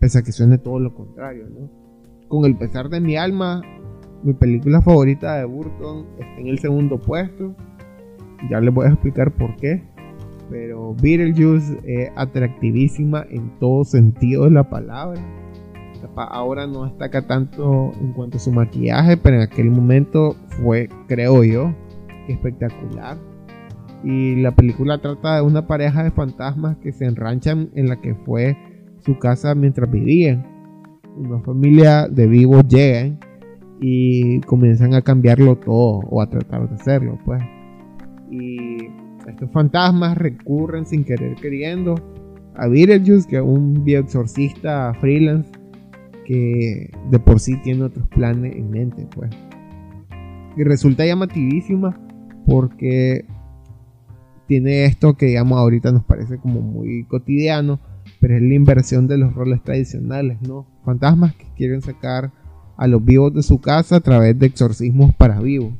pese 0.00 0.18
a 0.18 0.22
que 0.22 0.32
suene 0.32 0.58
todo 0.58 0.78
lo 0.78 0.94
contrario, 0.94 1.46
¿no? 1.48 1.70
Con 2.28 2.44
el 2.44 2.54
pesar 2.58 2.90
de 2.90 3.00
mi 3.00 3.16
alma, 3.16 3.62
mi 4.22 4.34
película 4.34 4.82
favorita 4.82 5.38
de 5.38 5.46
Burton 5.46 6.08
está 6.18 6.40
en 6.40 6.48
el 6.48 6.58
segundo 6.58 7.00
puesto, 7.00 7.56
ya 8.50 8.60
les 8.60 8.74
voy 8.74 8.84
a 8.84 8.90
explicar 8.90 9.32
por 9.34 9.56
qué. 9.56 9.82
Pero 10.50 10.96
Beetlejuice 11.00 11.78
es 11.84 12.10
atractivísima 12.16 13.24
en 13.30 13.56
todo 13.60 13.84
sentido 13.84 14.44
de 14.44 14.50
la 14.50 14.68
palabra 14.68 15.39
ahora 16.16 16.66
no 16.66 16.84
destaca 16.84 17.26
tanto 17.26 17.92
en 18.00 18.12
cuanto 18.12 18.36
a 18.36 18.40
su 18.40 18.52
maquillaje, 18.52 19.16
pero 19.16 19.36
en 19.36 19.42
aquel 19.42 19.70
momento 19.70 20.36
fue, 20.48 20.88
creo 21.08 21.44
yo, 21.44 21.74
espectacular. 22.28 23.16
Y 24.02 24.36
la 24.36 24.52
película 24.52 24.98
trata 24.98 25.36
de 25.36 25.42
una 25.42 25.66
pareja 25.66 26.02
de 26.02 26.10
fantasmas 26.10 26.76
que 26.78 26.92
se 26.92 27.04
enranchan 27.04 27.70
en 27.74 27.88
la 27.88 28.00
que 28.00 28.14
fue 28.14 28.56
su 29.04 29.18
casa 29.18 29.54
mientras 29.54 29.90
vivían. 29.90 30.46
Una 31.16 31.40
familia 31.40 32.08
de 32.08 32.26
vivos 32.26 32.66
llegan 32.68 33.18
y 33.80 34.40
comienzan 34.40 34.94
a 34.94 35.02
cambiarlo 35.02 35.56
todo 35.56 36.00
o 36.08 36.22
a 36.22 36.28
tratar 36.28 36.68
de 36.68 36.74
hacerlo, 36.74 37.18
pues. 37.24 37.42
Y 38.30 38.78
estos 39.26 39.50
fantasmas 39.52 40.16
recurren 40.16 40.86
sin 40.86 41.04
querer 41.04 41.34
queriendo 41.36 41.94
a 42.56 42.68
Beetlejuice, 42.68 43.28
que 43.28 43.36
es 43.36 43.42
un 43.42 43.84
bioexorcista 43.84 44.94
freelance 45.00 45.59
que 46.24 46.90
de 47.10 47.18
por 47.18 47.40
sí 47.40 47.56
tiene 47.62 47.84
otros 47.84 48.06
planes 48.08 48.54
en 48.56 48.70
mente, 48.70 49.06
pues. 49.14 49.30
Y 50.56 50.64
resulta 50.64 51.06
llamativísima 51.06 51.98
porque 52.46 53.24
tiene 54.46 54.84
esto 54.84 55.16
que 55.16 55.26
digamos 55.26 55.58
ahorita 55.58 55.92
nos 55.92 56.04
parece 56.04 56.38
como 56.38 56.60
muy 56.60 57.04
cotidiano, 57.04 57.78
pero 58.20 58.36
es 58.36 58.42
la 58.42 58.54
inversión 58.54 59.06
de 59.06 59.16
los 59.16 59.32
roles 59.34 59.62
tradicionales, 59.62 60.38
¿no? 60.42 60.66
Fantasmas 60.84 61.34
que 61.36 61.46
quieren 61.56 61.82
sacar 61.82 62.32
a 62.76 62.86
los 62.86 63.04
vivos 63.04 63.32
de 63.34 63.42
su 63.42 63.60
casa 63.60 63.96
a 63.96 64.00
través 64.00 64.38
de 64.38 64.46
exorcismos 64.46 65.14
para 65.14 65.40
vivos. 65.40 65.74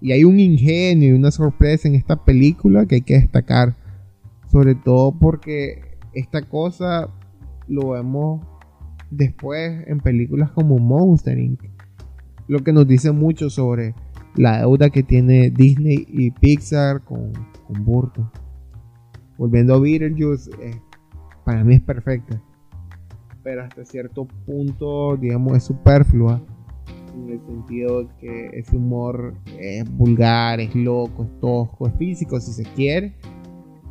Y 0.00 0.12
hay 0.12 0.24
un 0.24 0.40
ingenio 0.40 1.10
y 1.10 1.12
una 1.12 1.30
sorpresa 1.30 1.88
en 1.88 1.96
esta 1.96 2.24
película 2.24 2.86
que 2.86 2.96
hay 2.96 3.02
que 3.02 3.18
destacar, 3.18 3.76
sobre 4.50 4.74
todo 4.74 5.12
porque 5.18 5.98
esta 6.14 6.42
cosa 6.42 7.10
lo 7.68 7.90
vemos 7.90 8.46
después 9.10 9.86
en 9.86 10.00
películas 10.00 10.50
como 10.50 10.78
Monster 10.78 11.38
Inc. 11.38 11.62
Lo 12.48 12.62
que 12.62 12.72
nos 12.72 12.86
dice 12.86 13.12
mucho 13.12 13.50
sobre 13.50 13.94
la 14.36 14.58
deuda 14.58 14.90
que 14.90 15.02
tiene 15.02 15.50
Disney 15.50 16.06
y 16.08 16.30
Pixar 16.30 17.02
con, 17.02 17.32
Burton. 17.68 18.30
Volviendo 19.38 19.74
a 19.74 19.80
Beetlejuice, 19.80 20.50
eh, 20.62 20.80
para 21.44 21.64
mí 21.64 21.74
es 21.74 21.80
perfecta. 21.80 22.40
Pero 23.42 23.62
hasta 23.62 23.84
cierto 23.84 24.26
punto, 24.46 25.16
digamos, 25.16 25.56
es 25.56 25.64
superflua. 25.64 26.40
En 27.14 27.30
el 27.30 27.40
sentido 27.46 28.04
de 28.04 28.08
que 28.20 28.50
ese 28.58 28.76
humor 28.76 29.34
es 29.58 29.90
vulgar, 29.90 30.60
es 30.60 30.74
loco, 30.74 31.24
es 31.24 31.40
tosco, 31.40 31.88
es 31.88 31.94
físico 31.96 32.38
si 32.40 32.52
se 32.52 32.64
quiere. 32.74 33.16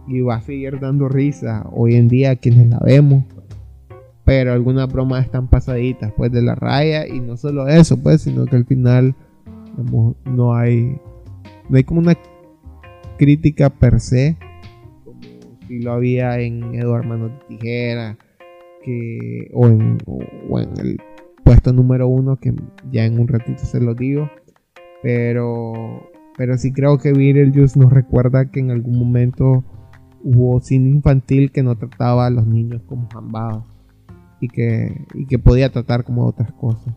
Y 0.08 0.22
va 0.22 0.36
a 0.36 0.42
seguir 0.42 0.80
dando 0.80 1.10
risa 1.10 1.68
hoy 1.72 1.96
en 1.96 2.08
día 2.08 2.32
a 2.32 2.36
quienes 2.36 2.70
la 2.70 2.80
vemos 2.80 3.26
pero 4.26 4.52
algunas 4.52 4.92
bromas 4.92 5.24
están 5.24 5.48
pasaditas 5.48 6.12
pues 6.18 6.32
de 6.32 6.42
la 6.42 6.56
raya 6.56 7.08
y 7.08 7.22
no 7.22 7.38
solo 7.38 7.68
eso 7.68 7.96
pues 7.96 8.24
sino 8.24 8.46
que 8.46 8.56
al 8.56 8.66
final 8.66 9.16
no 10.26 10.56
hay 10.56 11.00
no 11.70 11.78
hay 11.78 11.84
como 11.84 12.02
una 12.02 12.18
crítica 13.18 13.70
per 13.70 14.00
se 14.00 14.36
como 15.06 15.22
si 15.68 15.80
lo 15.80 15.94
había 15.94 16.40
en 16.40 16.76
Eduardo 16.76 17.08
Manos 17.08 17.32
Tijera 17.48 18.18
que 18.84 19.50
o 19.54 19.68
en, 19.68 19.98
o 20.08 20.60
en 20.60 20.70
el 20.80 20.98
puesto 21.44 21.72
número 21.72 22.08
uno 22.08 22.38
que 22.38 22.54
ya 22.92 23.06
en 23.06 23.20
un 23.20 23.28
ratito 23.28 23.64
se 23.64 23.80
lo 23.80 23.94
digo 23.94 24.30
pero 25.04 26.10
pero 26.36 26.58
sí 26.58 26.74
creo 26.74 26.98
que 26.98 27.14
Beetlejuice 27.14 27.80
nos 27.80 27.94
recuerda 27.94 28.50
que 28.50 28.60
en 28.60 28.72
algún 28.72 28.98
momento 28.98 29.64
hubo 30.24 30.60
cine 30.62 30.90
infantil 30.90 31.52
que 31.52 31.62
no 31.62 31.78
trataba 31.78 32.26
a 32.26 32.32
los 32.32 32.48
niños 32.48 32.82
como 32.88 33.08
jambados 33.14 33.75
y 34.40 34.50
que, 34.50 35.06
que 35.28 35.40
podía 35.40 35.72
tratar 35.72 36.04
como 36.04 36.26
otras 36.26 36.52
cosas. 36.54 36.94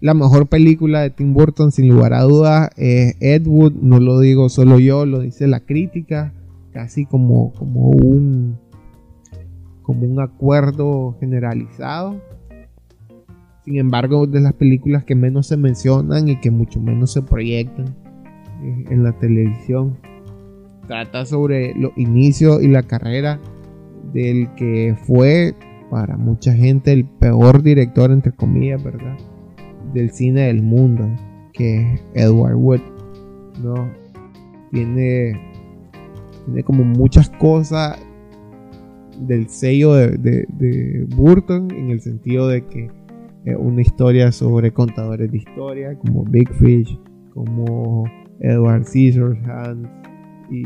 La 0.00 0.14
mejor 0.14 0.48
película 0.48 1.00
de 1.00 1.10
Tim 1.10 1.32
Burton, 1.32 1.72
sin 1.72 1.88
lugar 1.88 2.12
a 2.12 2.22
dudas, 2.22 2.70
es 2.76 3.16
Ed 3.20 3.46
Wood. 3.46 3.74
No 3.74 3.98
lo 3.98 4.20
digo 4.20 4.48
solo 4.48 4.78
yo, 4.78 5.06
lo 5.06 5.20
dice 5.20 5.46
la 5.46 5.60
crítica, 5.60 6.34
casi 6.72 7.06
como, 7.06 7.52
como 7.54 7.88
un 7.88 8.58
como 9.86 10.04
un 10.04 10.20
acuerdo 10.20 11.16
generalizado. 11.20 12.20
Sin 13.64 13.78
embargo, 13.78 14.26
de 14.26 14.40
las 14.40 14.52
películas 14.52 15.04
que 15.04 15.14
menos 15.14 15.46
se 15.46 15.56
mencionan 15.56 16.28
y 16.28 16.40
que 16.40 16.50
mucho 16.50 16.80
menos 16.80 17.12
se 17.12 17.22
proyectan 17.22 17.94
eh, 18.62 18.84
en 18.90 19.04
la 19.04 19.12
televisión. 19.12 19.96
Trata 20.88 21.24
sobre 21.24 21.72
los 21.74 21.92
inicios 21.96 22.62
y 22.62 22.68
la 22.68 22.82
carrera 22.82 23.40
del 24.16 24.48
que 24.54 24.96
fue 25.02 25.54
para 25.90 26.16
mucha 26.16 26.54
gente 26.54 26.90
el 26.90 27.04
peor 27.04 27.62
director, 27.62 28.10
entre 28.10 28.32
comillas, 28.32 28.82
¿verdad? 28.82 29.18
Del 29.92 30.10
cine 30.10 30.46
del 30.46 30.62
mundo, 30.62 31.06
que 31.52 31.92
es 31.92 32.02
Edward 32.14 32.56
Wood, 32.56 32.80
¿no? 33.62 33.90
Tiene, 34.72 35.38
tiene 36.46 36.62
como 36.64 36.82
muchas 36.82 37.28
cosas 37.28 37.98
del 39.20 39.48
sello 39.50 39.92
de, 39.92 41.06
Burton, 41.14 41.70
en 41.72 41.90
el 41.90 42.00
sentido 42.00 42.48
de 42.48 42.64
que 42.64 42.90
es 43.44 43.56
una 43.58 43.82
historia 43.82 44.32
sobre 44.32 44.72
contadores 44.72 45.30
de 45.30 45.36
historia, 45.36 45.94
como 45.98 46.24
Big 46.24 46.50
Fish, 46.54 46.98
como 47.34 48.04
Edward 48.40 48.84
Scissorhands 48.86 49.90
y 50.50 50.62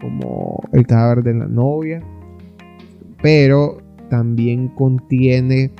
como 0.00 0.60
El 0.72 0.86
cadáver 0.86 1.22
de 1.22 1.34
la 1.34 1.46
novia 1.46 2.02
pero 3.24 3.78
también 4.10 4.68
contiene 4.68 5.70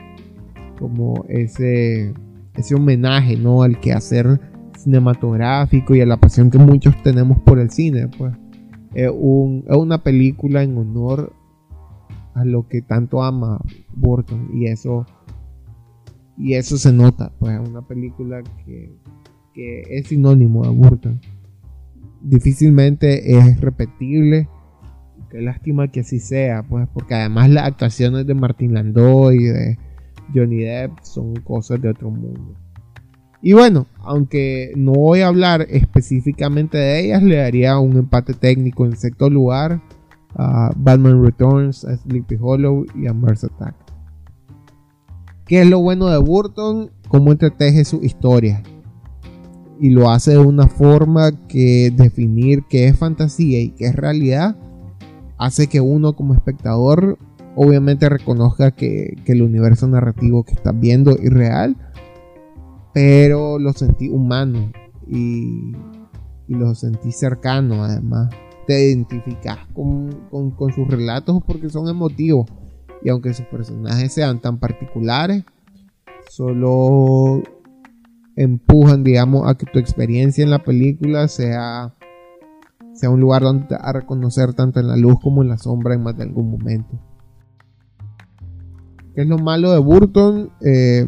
como 0.78 1.26
ese, 1.28 2.14
ese 2.54 2.74
homenaje 2.74 3.36
¿no? 3.36 3.62
al 3.62 3.78
quehacer 3.80 4.40
cinematográfico 4.78 5.94
y 5.94 6.00
a 6.00 6.06
la 6.06 6.16
pasión 6.16 6.50
que 6.50 6.56
muchos 6.56 6.94
tenemos 7.02 7.38
por 7.40 7.58
el 7.58 7.68
cine. 7.68 8.08
Pues. 8.16 8.32
Es, 8.94 9.10
una 9.12 10.02
película 10.02 10.62
en 10.62 10.78
honor 10.78 11.34
a 12.32 12.46
lo 12.46 12.66
que 12.66 12.80
tanto 12.80 13.22
ama 13.22 13.60
Burton 13.94 14.48
y 14.54 14.68
eso 14.68 15.04
y 16.38 16.54
eso 16.54 16.78
se 16.78 16.92
nota 16.92 17.30
pues 17.38 17.60
es 17.60 17.68
una 17.68 17.82
película 17.82 18.42
que, 18.64 18.90
que 19.52 19.82
es 19.90 20.08
sinónimo 20.08 20.64
de 20.64 20.70
Burton 20.70 21.20
difícilmente 22.22 23.36
es 23.36 23.60
repetible 23.60 24.48
Qué 25.34 25.42
lástima 25.42 25.88
que 25.88 25.98
así 25.98 26.20
sea, 26.20 26.62
pues, 26.62 26.86
porque 26.94 27.16
además 27.16 27.50
las 27.50 27.64
actuaciones 27.66 28.24
de 28.24 28.34
Martin 28.34 28.72
Landau 28.72 29.32
y 29.32 29.42
de 29.42 29.76
Johnny 30.32 30.58
Depp 30.58 30.92
son 31.02 31.34
cosas 31.34 31.82
de 31.82 31.88
otro 31.88 32.08
mundo. 32.08 32.54
Y 33.42 33.52
bueno, 33.52 33.88
aunque 33.98 34.70
no 34.76 34.92
voy 34.92 35.22
a 35.22 35.26
hablar 35.26 35.66
específicamente 35.68 36.78
de 36.78 37.06
ellas, 37.06 37.24
le 37.24 37.34
daría 37.34 37.80
un 37.80 37.96
empate 37.96 38.34
técnico 38.34 38.86
en 38.86 38.96
sexto 38.96 39.28
lugar 39.28 39.82
a 40.36 40.70
Batman 40.76 41.24
Returns, 41.24 41.84
a 41.84 41.96
Sleepy 41.96 42.38
Hollow 42.40 42.86
y 42.94 43.08
a 43.08 43.12
Mars 43.12 43.42
Attack. 43.42 43.74
¿Qué 45.46 45.62
es 45.62 45.68
lo 45.68 45.80
bueno 45.80 46.10
de 46.10 46.18
Burton? 46.18 46.92
Cómo 47.08 47.32
entreteje 47.32 47.84
su 47.84 48.04
historia. 48.04 48.62
Y 49.80 49.90
lo 49.90 50.10
hace 50.10 50.30
de 50.30 50.38
una 50.38 50.68
forma 50.68 51.32
que 51.48 51.92
definir 51.92 52.62
qué 52.70 52.86
es 52.86 52.96
fantasía 52.96 53.60
y 53.60 53.70
qué 53.70 53.86
es 53.86 53.96
realidad 53.96 54.56
hace 55.38 55.66
que 55.66 55.80
uno 55.80 56.14
como 56.14 56.34
espectador 56.34 57.18
obviamente 57.56 58.08
reconozca 58.08 58.72
que, 58.72 59.16
el 59.26 59.42
universo 59.42 59.86
narrativo 59.86 60.44
que 60.44 60.52
estás 60.52 60.78
viendo 60.78 61.12
es 61.12 61.30
real 61.30 61.76
pero 62.92 63.58
lo 63.58 63.72
sentí 63.72 64.08
humano 64.08 64.70
y, 65.08 65.72
lo 66.46 66.74
sentí 66.74 67.10
cercano 67.10 67.82
además. 67.82 68.30
Te 68.66 68.88
identificas 68.88 69.58
con, 69.74 70.28
con 70.30 70.72
sus 70.72 70.86
relatos 70.86 71.42
porque 71.44 71.68
son 71.68 71.88
emotivos 71.88 72.46
y 73.02 73.10
aunque 73.10 73.34
sus 73.34 73.46
personajes 73.46 74.12
sean 74.12 74.40
tan 74.40 74.58
particulares, 74.58 75.44
solo 76.30 77.42
empujan, 78.36 79.04
digamos, 79.04 79.48
a 79.48 79.56
que 79.56 79.66
tu 79.66 79.78
experiencia 79.78 80.42
en 80.42 80.50
la 80.50 80.62
película 80.62 81.28
sea, 81.28 81.93
sea 82.94 83.10
un 83.10 83.20
lugar 83.20 83.42
donde 83.42 83.76
a 83.78 83.92
reconocer 83.92 84.54
tanto 84.54 84.80
en 84.80 84.88
la 84.88 84.96
luz 84.96 85.20
como 85.20 85.42
en 85.42 85.48
la 85.48 85.58
sombra 85.58 85.94
en 85.94 86.02
más 86.02 86.16
de 86.16 86.24
algún 86.24 86.50
momento. 86.50 86.98
¿Qué 89.14 89.22
es 89.22 89.28
lo 89.28 89.38
malo 89.38 89.72
de 89.72 89.78
Burton? 89.78 90.50
Eh, 90.60 91.06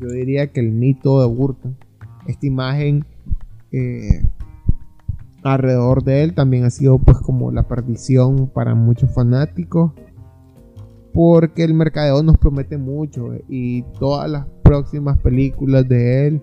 yo 0.00 0.08
diría 0.08 0.48
que 0.48 0.60
el 0.60 0.72
mito 0.72 1.20
de 1.20 1.26
Burton, 1.26 1.76
esta 2.26 2.46
imagen 2.46 3.04
eh, 3.72 4.26
alrededor 5.42 6.04
de 6.04 6.22
él 6.22 6.34
también 6.34 6.64
ha 6.64 6.70
sido 6.70 6.98
pues 6.98 7.18
como 7.18 7.50
la 7.50 7.62
perdición 7.62 8.48
para 8.48 8.74
muchos 8.74 9.12
fanáticos 9.14 9.92
porque 11.12 11.64
el 11.64 11.74
mercadeo 11.74 12.22
nos 12.22 12.38
promete 12.38 12.78
mucho 12.78 13.34
y 13.48 13.82
todas 13.98 14.30
las 14.30 14.46
próximas 14.62 15.18
películas 15.18 15.88
de 15.88 16.26
él 16.26 16.42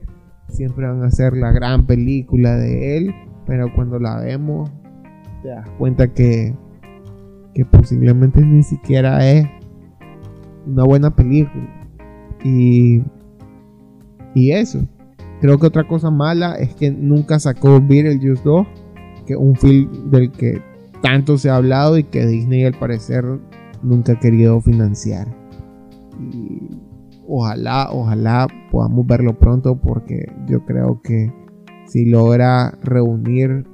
siempre 0.50 0.88
van 0.88 1.04
a 1.04 1.12
ser 1.12 1.36
la 1.36 1.52
gran 1.52 1.86
película 1.86 2.56
de 2.56 2.98
él, 2.98 3.16
pero 3.48 3.74
cuando 3.74 3.98
la 3.98 4.20
vemos 4.20 4.70
te 5.42 5.50
das 5.50 5.68
cuenta 5.78 6.14
que, 6.14 6.54
que 7.54 7.66
posiblemente 7.66 8.42
ni 8.42 8.62
siquiera 8.62 9.28
es 9.28 9.48
una 10.68 10.84
buena 10.84 11.16
película. 11.16 11.68
Y, 12.44 13.02
y 14.36 14.52
eso. 14.52 14.80
Creo 15.40 15.58
que 15.58 15.68
otra 15.68 15.88
cosa 15.88 16.12
mala 16.12 16.56
es 16.56 16.76
que 16.76 16.92
nunca 16.92 17.40
sacó 17.40 17.80
Beetlejuice 17.80 18.42
2, 18.44 18.68
que 19.26 19.36
un 19.36 19.56
film 19.56 20.12
del 20.12 20.32
que 20.32 20.62
tanto 21.02 21.38
se 21.38 21.50
ha 21.50 21.56
hablado 21.56 21.98
y 21.98 22.04
que 22.04 22.26
Disney 22.26 22.66
al 22.66 22.74
parecer 22.74 23.24
nunca 23.82 24.14
ha 24.14 24.20
querido 24.20 24.60
financiar. 24.62 25.28
Y 26.20 26.70
ojalá, 27.28 27.90
ojalá 27.92 28.48
podamos 28.72 29.06
verlo 29.06 29.38
pronto 29.38 29.76
porque 29.76 30.26
yo 30.48 30.66
creo 30.66 31.02
que 31.02 31.32
si 31.88 32.06
logra 32.06 32.72
reunir 32.84 33.66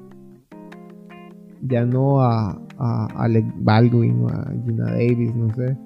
ya 1.61 1.85
no 1.85 2.21
a, 2.21 2.59
a 2.77 3.05
Alec 3.23 3.45
Baldwin 3.57 4.23
o 4.23 4.29
a 4.29 4.51
Gina 4.65 4.85
Davis, 4.91 5.35
no 5.35 5.53
sé, 5.55 5.77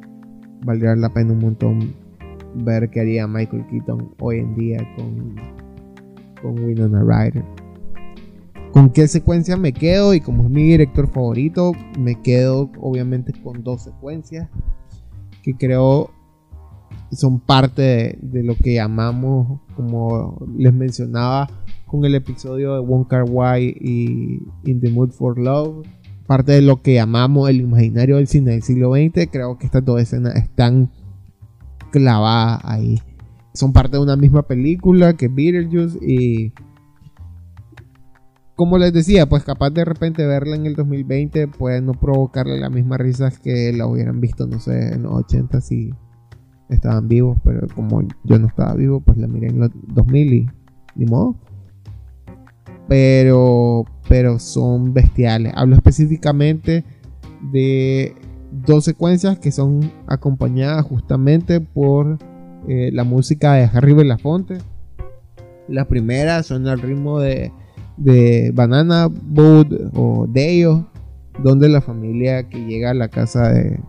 valdría 0.63 0.96
la 0.96 1.10
pena 1.10 1.34
un 1.34 1.39
montón 1.39 1.93
ver 2.55 2.89
qué 2.89 3.01
haría 3.01 3.27
Michael 3.27 3.65
Keaton 3.67 4.13
hoy 4.19 4.39
en 4.39 4.55
día 4.55 4.77
con, 4.96 5.36
con 6.41 6.63
Winona 6.63 7.03
Ryder. 7.03 7.43
¿Con 8.72 8.89
qué 8.89 9.07
secuencia 9.07 9.57
me 9.57 9.74
quedo? 9.74 10.13
Y 10.13 10.22
como 10.22 10.43
es 10.43 10.50
mi 10.50 10.63
director 10.63 11.07
favorito, 11.07 11.72
me 12.00 12.22
quedo 12.22 12.69
obviamente 12.79 13.34
con 13.41 13.63
dos 13.63 13.84
secuencias 13.84 14.50
que 15.43 15.53
creo 15.55 16.12
son 17.12 17.39
parte 17.39 18.17
de, 18.22 18.43
lo 18.43 18.55
que 18.55 18.75
llamamos, 18.75 19.62
como 19.75 20.46
les 20.57 20.74
mencionaba 20.74 21.48
con 21.88 22.06
el 22.06 22.15
episodio 22.15 22.74
de 22.74 22.79
One 22.79 23.06
Car 23.10 23.25
Why 23.27 23.75
y 23.79 24.44
In 24.70 24.79
the 24.82 24.91
Mood 24.91 25.12
for 25.12 25.39
Love, 25.39 25.88
parte 26.27 26.51
de 26.51 26.62
lo 26.62 26.82
que 26.82 26.94
llamamos 26.94 27.50
el 27.50 27.62
imaginario 27.62 28.17
del 28.17 28.27
cine 28.27 28.51
del 28.51 28.62
siglo 28.62 28.94
XX. 28.94 29.29
Creo 29.32 29.58
que 29.58 29.65
estas 29.65 29.84
dos 29.84 30.00
escenas 30.00 30.36
están 30.36 30.91
clavadas 31.91 32.62
ahí. 32.63 33.01
Son 33.53 33.74
parte 33.74 33.98
de 33.98 34.03
una 34.03 34.15
misma 34.15 34.44
película 34.44 35.13
que 35.13 35.29
Beetlejuice 35.29 35.98
y 36.01 36.53
como 38.56 38.77
les 38.79 38.91
decía, 38.91 39.29
pues 39.29 39.44
capaz 39.44 39.70
de 39.70 39.86
repente 39.86 40.26
verla 40.26 40.56
en 40.56 40.65
el 40.65 40.76
2020 40.76 41.47
puede 41.47 41.80
no 41.80 41.93
provocarle 41.93 42.60
las 42.60 42.71
mismas 42.71 43.00
risas 43.00 43.39
que 43.39 43.71
la 43.71 43.86
hubieran 43.88 44.19
visto, 44.19 44.47
no 44.47 44.60
sé, 44.60 44.93
en 44.93 45.04
los 45.04 45.13
80 45.13 45.62
si 45.62 45.91
estaban 46.69 47.08
vivos, 47.08 47.38
pero 47.45 47.67
como 47.73 48.02
yo 48.23 48.39
no 48.39 48.47
estaba 48.47 48.73
vivo, 48.73 49.00
pues 49.00 49.17
la 49.17 49.28
miré 49.28 49.47
en 49.47 49.60
los 49.60 49.69
2000 49.88 50.34
y 50.34 50.50
ni 50.95 51.06
modo. 51.06 51.36
Pero, 52.88 53.86
pero 54.08 54.39
son 54.39 54.93
bestiales. 54.93 55.54
Hablo 55.56 55.76
específicamente 55.76 56.84
de 57.52 58.15
dos 58.52 58.86
secuencias 58.86 59.39
que 59.39 59.52
son 59.52 59.91
acompañadas 60.08 60.86
justamente 60.86 61.60
por 61.60 62.17
eh, 62.67 62.89
la 62.93 63.04
música 63.04 63.54
de 63.54 63.69
Harry 63.73 63.93
Belafonte. 63.93 64.58
La 65.67 65.86
primera 65.86 66.41
suena 66.43 66.71
al 66.71 66.82
ritmo 66.82 67.19
de 67.19 67.52
Banana 68.54 69.08
Boat 69.08 69.67
o 69.93 70.28
Deo, 70.30 70.89
donde 71.43 71.67
la 71.67 71.82
familia 71.82 72.47
que 72.47 72.65
llega 72.65 72.91
a 72.91 72.93
la 72.93 73.10
casa 73.10 73.52
de, 73.52 73.80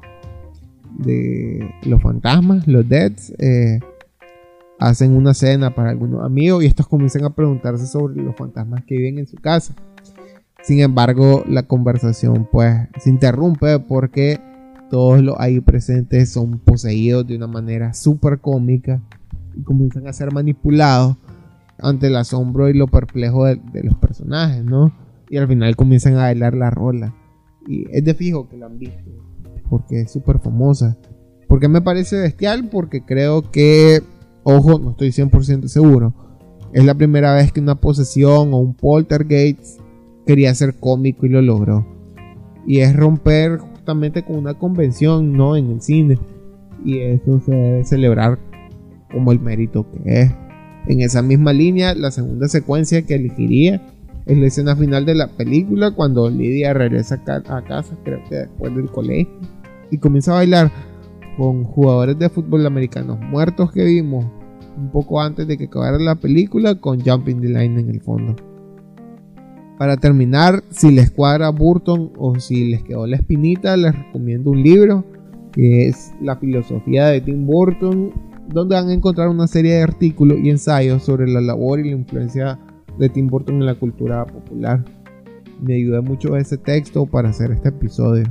de 0.99 1.71
los 1.83 2.03
fantasmas, 2.03 2.67
los 2.67 2.89
Deads, 2.89 3.33
eh, 3.39 3.81
hacen 4.79 5.17
una 5.17 5.35
cena 5.35 5.75
para 5.75 5.91
algunos 5.91 6.25
amigos 6.25 6.63
y 6.63 6.67
estos 6.67 6.87
comienzan 6.87 7.25
a 7.25 7.35
preguntarse 7.35 7.87
sobre 7.87 8.23
los 8.23 8.37
fantasmas 8.37 8.85
que 8.85 8.97
viven 8.97 9.19
en 9.19 9.27
su 9.27 9.37
casa. 9.37 9.75
Sin 10.63 10.81
embargo, 10.81 11.45
la 11.47 11.65
conversación 11.65 12.49
pues 12.51 12.75
se 12.99 13.11
interrumpe 13.11 13.79
porque 13.79 14.41
todos 14.91 15.23
los 15.23 15.37
ahí 15.39 15.61
presentes 15.61 16.31
son 16.31 16.59
poseídos 16.59 17.27
de 17.27 17.37
una 17.37 17.47
manera 17.47 17.93
súper 17.95 18.41
cómica 18.41 19.01
y 19.55 19.63
comienzan 19.63 20.07
a 20.07 20.13
ser 20.13 20.33
manipulados 20.33 21.17
ante 21.79 22.09
el 22.09 22.17
asombro 22.17 22.69
y 22.69 22.75
lo 22.75 22.87
perplejo 22.89 23.45
de, 23.45 23.61
los 23.83 23.95
personajes, 23.97 24.65
¿no? 24.65 24.93
Y 25.31 25.37
al 25.37 25.47
final 25.47 25.77
comienzan 25.77 26.15
a 26.15 26.23
bailar 26.23 26.55
la 26.55 26.71
rola. 26.71 27.15
Y 27.67 27.87
es 27.91 28.05
de 28.05 28.15
fijo 28.15 28.49
que 28.49 28.57
la 28.57 28.67
han 28.67 28.79
visto, 28.79 29.11
porque 29.69 30.01
es 30.03 30.13
súper 30.13 30.39
famosa. 30.39 30.97
¿Por 31.49 31.61
qué 31.61 31.69
me 31.69 31.81
parece 31.81 32.19
bestial? 32.19 32.69
Porque 32.71 33.05
creo 33.05 33.51
que, 33.51 34.03
ojo, 34.49 34.79
no 34.79 34.93
estoy 34.93 35.09
100% 35.09 35.67
seguro, 35.69 36.15
es 36.73 36.85
la 36.85 36.95
primera 36.95 37.35
vez 37.35 37.53
que 37.53 37.61
una 37.61 37.75
posesión 37.75 38.55
o 38.55 38.59
un 38.59 38.75
poltergeist 38.75 39.81
quería 40.27 40.55
ser 40.55 40.75
cómico 40.79 41.27
y 41.27 41.29
lo 41.29 41.43
logró. 41.43 41.87
Y 42.67 42.79
es 42.81 42.97
romper 42.97 43.59
justamente 43.59 44.23
con 44.23 44.37
una 44.37 44.55
convención, 44.55 45.33
¿no? 45.33 45.57
En 45.57 45.71
el 45.71 45.81
cine. 45.81 46.19
Y 46.85 46.99
eso 46.99 47.41
se 47.41 47.53
debe 47.53 47.85
celebrar 47.85 48.39
como 49.11 49.33
el 49.33 49.41
mérito 49.41 49.87
que 49.91 50.23
es. 50.23 50.35
En 50.87 51.01
esa 51.01 51.23
misma 51.23 51.53
línea, 51.53 51.95
la 51.95 52.11
segunda 52.11 52.49
secuencia 52.49 53.03
que 53.03 53.15
elegiría 53.15 53.83
es 54.27 54.39
la 54.39 54.47
escena 54.47 54.77
final 54.77 55.05
de 55.05 55.15
la 55.15 55.29
película 55.29 55.91
cuando 55.91 56.29
Lidia 56.29 56.73
regresa 56.75 57.23
a 57.27 57.63
casa, 57.63 57.97
creo 58.05 58.21
que 58.29 58.37
después 58.37 58.75
del 58.75 58.91
colegio, 58.91 59.33
y 59.91 59.99
comienza 59.99 60.33
a 60.33 60.37
bailar 60.37 60.71
con 61.37 61.65
jugadores 61.65 62.19
de 62.19 62.29
fútbol 62.29 62.67
americanos 62.67 63.19
muertos 63.21 63.73
que 63.73 63.85
vimos 63.85 64.27
un 64.79 64.91
poco 64.91 65.21
antes 65.21 65.47
de 65.47 65.59
que 65.59 65.65
acabara 65.65 65.99
la 65.99 66.15
película 66.15 66.77
con 66.77 67.01
Jumping 67.01 67.41
the 67.41 67.49
Line 67.49 67.81
en 67.81 67.89
el 67.91 68.01
fondo. 68.01 68.37
Para 69.79 69.97
terminar, 69.97 70.63
si 70.71 70.91
les 70.91 71.11
cuadra 71.11 71.51
Burton 71.51 72.13
o 72.19 72.39
si 72.41 72.71
les 72.71 72.83
quedó 72.83 73.07
la 73.07 73.17
espinita, 73.17 73.77
les 73.77 73.95
recomiendo 73.95 74.51
un 74.51 74.63
libro 74.63 75.05
que 75.53 75.89
es 75.89 76.13
La 76.21 76.37
filosofía 76.37 77.07
de 77.07 77.21
Tim 77.21 77.47
Burton 77.47 78.13
donde 78.49 78.77
van 78.77 78.89
a 78.89 78.95
encontrar 78.95 79.29
una 79.29 79.47
serie 79.47 79.75
de 79.75 79.83
artículos 79.83 80.39
y 80.43 80.51
ensayos 80.51 81.03
sobre 81.03 81.31
la 81.31 81.41
labor 81.41 81.81
y 81.81 81.91
la 81.91 81.97
influencia 81.97 82.59
de 82.99 83.09
Tim 83.09 83.27
Burton 83.29 83.57
en 83.57 83.67
la 83.67 83.75
cultura 83.75 84.25
popular. 84.27 84.85
Me 85.61 85.75
ayudó 85.75 86.03
mucho 86.03 86.37
ese 86.37 86.57
texto 86.57 87.07
para 87.07 87.29
hacer 87.29 87.51
este 87.51 87.69
episodio. 87.69 88.25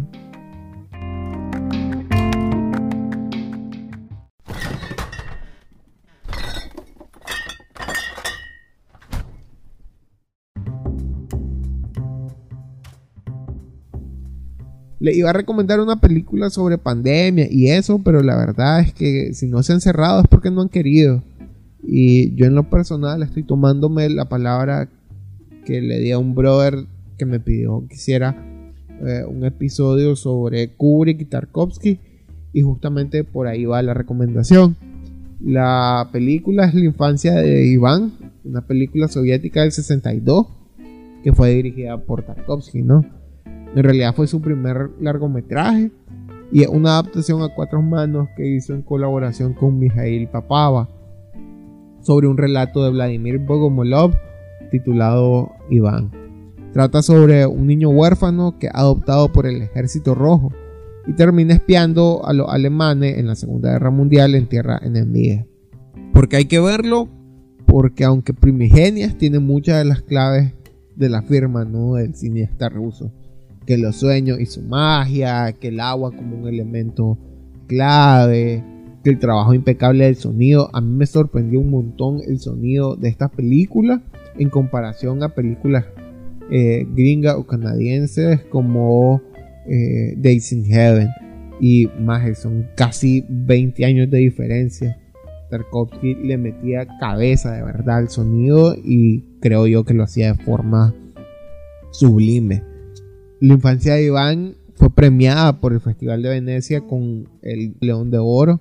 Le 15.07 15.15
iba 15.15 15.29
a 15.29 15.33
recomendar 15.33 15.79
una 15.79 16.01
película 16.01 16.49
sobre 16.49 16.77
pandemia 16.77 17.47
y 17.49 17.69
eso, 17.69 18.01
pero 18.03 18.21
la 18.21 18.35
verdad 18.35 18.81
es 18.81 18.93
que 18.93 19.33
si 19.33 19.47
no 19.47 19.63
se 19.63 19.71
han 19.71 19.79
cerrado 19.79 20.19
es 20.19 20.27
porque 20.27 20.51
no 20.51 20.61
han 20.61 20.67
querido. 20.67 21.23
Y 21.81 22.35
yo 22.35 22.45
en 22.45 22.55
lo 22.55 22.69
personal 22.69 23.23
estoy 23.23 23.43
tomándome 23.43 24.09
la 24.09 24.27
palabra 24.27 24.89
que 25.63 25.81
le 25.81 25.99
di 25.99 26.11
a 26.11 26.19
un 26.19 26.35
brother 26.35 26.87
que 27.17 27.25
me 27.25 27.39
pidió 27.39 27.85
que 27.87 27.95
hiciera 27.95 28.35
eh, 29.01 29.23
un 29.25 29.45
episodio 29.45 30.17
sobre 30.17 30.73
Kubrick 30.75 31.21
y 31.21 31.25
Tarkovsky 31.25 31.99
y 32.51 32.61
justamente 32.61 33.23
por 33.23 33.47
ahí 33.47 33.63
va 33.63 33.81
la 33.81 33.93
recomendación. 33.93 34.75
La 35.39 36.09
película 36.11 36.65
es 36.65 36.73
La 36.73 36.83
infancia 36.83 37.33
de 37.35 37.65
Iván, 37.65 38.11
una 38.43 38.59
película 38.67 39.07
soviética 39.07 39.61
del 39.61 39.71
62 39.71 40.47
que 41.23 41.31
fue 41.31 41.51
dirigida 41.51 41.97
por 41.97 42.23
Tarkovsky, 42.23 42.81
¿no? 42.81 43.05
En 43.77 43.83
realidad 43.83 44.15
fue 44.15 44.25
su 44.25 44.41
primer 44.41 44.89
largometraje 44.99 45.91
y 46.51 46.63
es 46.63 46.67
una 46.67 46.93
adaptación 46.93 47.43
a 47.43 47.53
cuatro 47.53 47.79
manos 47.83 48.27
que 48.35 48.47
hizo 48.47 48.73
en 48.73 48.81
colaboración 48.81 49.53
con 49.53 49.77
Mijail 49.77 50.27
Papava. 50.29 50.89
sobre 52.01 52.27
un 52.27 52.37
relato 52.37 52.83
de 52.83 52.89
Vladimir 52.89 53.37
Bogomolov 53.37 54.15
titulado 54.71 55.51
Iván. 55.69 56.09
Trata 56.73 57.03
sobre 57.03 57.45
un 57.45 57.67
niño 57.67 57.89
huérfano 57.89 58.57
que 58.57 58.67
ha 58.67 58.79
adoptado 58.79 59.31
por 59.31 59.45
el 59.45 59.61
ejército 59.61 60.15
rojo 60.15 60.51
y 61.05 61.13
termina 61.13 61.53
espiando 61.53 62.25
a 62.25 62.33
los 62.33 62.49
alemanes 62.49 63.19
en 63.19 63.27
la 63.27 63.35
Segunda 63.35 63.73
Guerra 63.73 63.91
Mundial 63.91 64.33
en 64.33 64.47
tierra 64.47 64.79
enemiga. 64.81 65.45
Porque 66.13 66.37
hay 66.37 66.45
que 66.45 66.59
verlo, 66.59 67.09
porque 67.67 68.05
aunque 68.05 68.33
Primigenias 68.33 69.19
tiene 69.19 69.37
muchas 69.37 69.77
de 69.77 69.85
las 69.85 70.01
claves 70.01 70.55
de 70.95 71.09
la 71.09 71.21
firma 71.21 71.63
¿no? 71.63 71.93
del 71.93 72.15
cineasta 72.15 72.69
ruso, 72.69 73.11
que 73.67 73.77
los 73.77 73.97
sueños 73.97 74.39
y 74.39 74.45
su 74.45 74.63
magia, 74.63 75.51
que 75.51 75.67
el 75.67 75.81
agua 75.81 76.11
como 76.11 76.37
un 76.37 76.47
elemento 76.47 77.17
clave, 77.67 78.63
que 79.03 79.09
el 79.09 79.19
trabajo 79.19 79.53
impecable 79.53 80.05
del 80.05 80.15
sonido, 80.15 80.69
a 80.73 80.79
mí 80.79 80.89
me 80.89 81.05
sorprendió 81.05 81.59
un 81.59 81.69
montón 81.69 82.21
el 82.25 82.39
sonido 82.39 82.95
de 82.95 83.09
esta 83.09 83.27
película 83.27 84.01
en 84.39 84.49
comparación 84.49 85.21
a 85.21 85.35
películas 85.35 85.85
eh, 86.49 86.87
gringas 86.95 87.35
o 87.35 87.45
canadienses 87.45 88.41
como 88.45 89.21
eh, 89.67 90.15
Days 90.17 90.53
in 90.53 90.63
Heaven 90.63 91.09
y 91.59 91.89
más 91.99 92.39
son 92.39 92.67
casi 92.75 93.25
20 93.27 93.83
años 93.83 94.09
de 94.09 94.19
diferencia. 94.19 94.97
Tarkovsky 95.49 96.15
le 96.15 96.37
metía 96.37 96.87
cabeza 96.99 97.53
de 97.53 97.63
verdad 97.63 97.97
al 97.97 98.09
sonido 98.09 98.75
y 98.75 99.25
creo 99.41 99.67
yo 99.67 99.83
que 99.83 99.93
lo 99.93 100.03
hacía 100.03 100.33
de 100.33 100.43
forma 100.43 100.93
sublime. 101.91 102.76
La 103.39 103.53
infancia 103.53 103.93
de 103.93 104.05
Iván 104.05 104.55
fue 104.75 104.89
premiada 104.89 105.59
por 105.59 105.73
el 105.73 105.79
Festival 105.79 106.21
de 106.23 106.29
Venecia 106.29 106.81
con 106.81 107.27
el 107.41 107.75
León 107.79 108.09
de 108.09 108.17
Oro, 108.19 108.59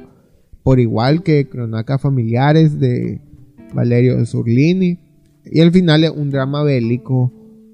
por 0.62 0.80
igual 0.80 1.22
que 1.22 1.48
Cronacas 1.48 2.00
Familiares 2.00 2.78
de 2.78 3.20
Valerio 3.74 4.24
Zurlini. 4.26 4.98
Y 5.44 5.60
al 5.60 5.72
final 5.72 6.04
es 6.04 6.10
un 6.10 6.30
drama 6.30 6.62
bélico 6.62 7.32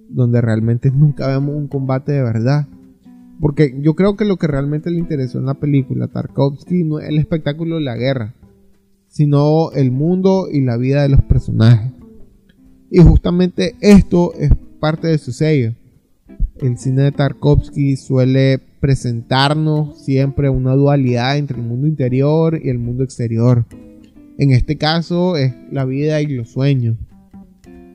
donde 0.09 0.41
realmente 0.41 0.91
nunca 0.91 1.27
vemos 1.27 1.57
un 1.57 1.69
combate 1.69 2.13
de 2.13 2.23
verdad. 2.23 2.69
Porque 3.41 3.75
yo 3.81 3.95
creo 3.95 4.17
que 4.17 4.25
lo 4.25 4.37
que 4.37 4.47
realmente 4.47 4.91
le 4.91 4.99
interesó 4.99 5.39
en 5.39 5.47
la 5.47 5.55
película 5.55 6.07
Tarkovsky 6.07 6.85
no 6.85 7.01
es 7.01 7.09
el 7.09 7.19
espectáculo 7.19 7.77
de 7.77 7.83
la 7.83 7.97
guerra, 7.97 8.35
sino 9.09 9.73
el 9.73 9.91
mundo 9.91 10.47
y 10.53 10.61
la 10.61 10.77
vida 10.77 11.03
de 11.03 11.09
los 11.09 11.23
personajes. 11.23 11.91
Y 12.91 13.01
justamente 13.01 13.75
esto 13.81 14.35
es 14.35 14.53
parte 14.79 15.09
de 15.09 15.19
su 15.19 15.33
sello. 15.33 15.75
El 16.63 16.79
cine 16.79 17.03
de 17.03 17.11
Tarkovsky 17.13 17.97
suele 17.97 18.61
presentarnos 18.79 19.99
siempre 20.05 20.49
una 20.49 20.75
dualidad 20.75 21.37
entre 21.37 21.59
el 21.59 21.67
mundo 21.67 21.89
interior 21.89 22.57
y 22.63 22.69
el 22.69 22.79
mundo 22.79 23.03
exterior. 23.03 23.67
En 24.39 24.53
este 24.53 24.79
caso 24.79 25.37
es 25.37 25.53
la 25.73 25.85
vida 25.85 26.21
y 26.21 26.29
los 26.29 26.51
sueños. 26.51 26.97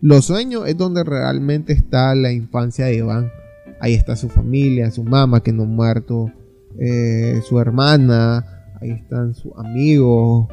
Los 0.02 0.26
sueños 0.26 0.68
es 0.68 0.76
donde 0.76 1.06
realmente 1.06 1.72
está 1.72 2.14
la 2.14 2.34
infancia 2.34 2.88
de 2.88 2.96
Iván. 2.96 3.32
Ahí 3.80 3.94
está 3.94 4.18
su 4.18 4.28
familia, 4.28 4.92
su 4.92 5.06
mamá 5.06 5.42
que 5.42 5.54
no 5.54 5.64
ha 5.64 5.68
muerto, 5.68 6.30
eh, 6.78 7.40
su 7.48 7.62
hermana, 7.62 8.46
ahí 8.82 8.92
están 8.92 9.34
sus 9.34 9.54
amigos, 9.58 10.48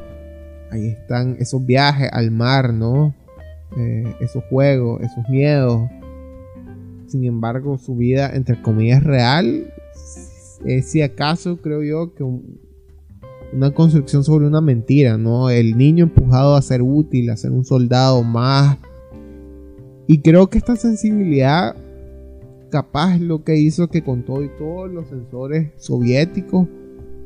ahí 0.71 0.87
están 0.87 1.35
esos 1.37 1.65
viajes 1.65 2.09
al 2.13 2.31
mar, 2.31 2.73
¿no? 2.73 3.13
Eh, 3.77 4.15
esos 4.21 4.41
juegos, 4.49 5.01
esos 5.01 5.27
miedos. 5.27 5.81
Sin 7.07 7.23
embargo, 7.25 7.77
su 7.77 7.95
vida, 7.95 8.31
entre 8.33 8.61
comillas, 8.61 9.03
real, 9.03 9.71
es 10.65 10.89
si 10.89 11.01
acaso 11.01 11.57
creo 11.57 11.83
yo 11.83 12.13
que 12.13 12.23
una 13.53 13.71
construcción 13.71 14.23
sobre 14.23 14.47
una 14.47 14.61
mentira, 14.61 15.17
¿no? 15.17 15.49
El 15.49 15.77
niño 15.77 16.05
empujado 16.05 16.55
a 16.55 16.61
ser 16.61 16.81
útil, 16.81 17.29
a 17.29 17.37
ser 17.37 17.51
un 17.51 17.63
soldado 17.63 18.23
más. 18.23 18.77
Y 20.07 20.21
creo 20.21 20.47
que 20.47 20.57
esta 20.57 20.75
sensibilidad 20.75 21.75
capaz 22.69 23.19
lo 23.19 23.43
que 23.43 23.55
hizo 23.55 23.87
que 23.87 24.03
con 24.03 24.23
todo 24.23 24.43
y 24.43 24.49
todos 24.57 24.91
los 24.91 25.07
sensores 25.07 25.71
soviéticos 25.77 26.67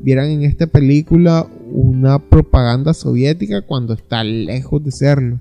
vieran 0.01 0.29
en 0.29 0.43
esta 0.43 0.67
película 0.67 1.47
una 1.71 2.19
propaganda 2.19 2.93
soviética 2.93 3.65
cuando 3.65 3.93
está 3.93 4.23
lejos 4.23 4.83
de 4.83 4.91
serlo. 4.91 5.39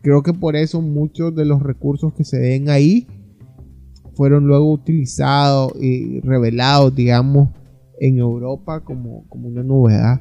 Creo 0.00 0.22
que 0.22 0.32
por 0.32 0.56
eso 0.56 0.80
muchos 0.80 1.34
de 1.34 1.44
los 1.44 1.62
recursos 1.62 2.12
que 2.14 2.24
se 2.24 2.38
ven 2.38 2.70
ahí 2.70 3.06
fueron 4.18 4.48
luego 4.48 4.72
utilizados 4.72 5.72
y 5.80 6.18
revelados, 6.22 6.92
digamos, 6.92 7.50
en 8.00 8.18
Europa 8.18 8.80
como, 8.80 9.24
como 9.28 9.46
una 9.46 9.62
novedad. 9.62 10.20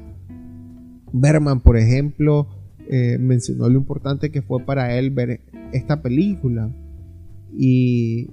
Berman, 1.11 1.61
por 1.61 1.77
ejemplo, 1.77 2.47
eh, 2.91 3.17
mencionó 3.19 3.67
lo 3.67 3.79
importante 3.79 4.29
que 4.29 4.43
fue 4.43 4.63
para 4.63 4.95
él 4.95 5.09
ver 5.09 5.41
esta 5.73 6.03
película. 6.03 6.71
Y, 7.57 8.29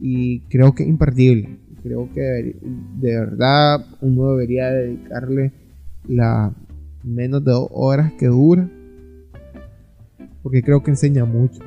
y 0.00 0.40
creo 0.48 0.74
que 0.74 0.82
es 0.82 0.88
imperdible 0.88 1.60
creo 1.84 2.10
que 2.12 2.20
de 2.20 3.20
verdad 3.20 3.86
uno 4.00 4.32
debería 4.32 4.72
dedicarle 4.72 5.52
la 6.08 6.52
menos 7.04 7.44
de 7.44 7.52
dos 7.52 7.68
horas 7.70 8.12
que 8.14 8.26
dura 8.26 8.68
porque 10.42 10.64
creo 10.64 10.82
que 10.82 10.90
enseña 10.90 11.24
mucho 11.24 11.60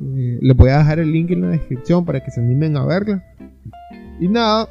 eh, 0.00 0.38
les 0.40 0.56
voy 0.56 0.70
a 0.70 0.78
dejar 0.78 0.98
el 0.98 1.12
link 1.12 1.30
en 1.30 1.42
la 1.42 1.48
descripción 1.48 2.04
para 2.04 2.22
que 2.22 2.30
se 2.30 2.40
animen 2.40 2.76
a 2.76 2.84
verla. 2.84 3.24
Y 4.20 4.28
nada 4.28 4.68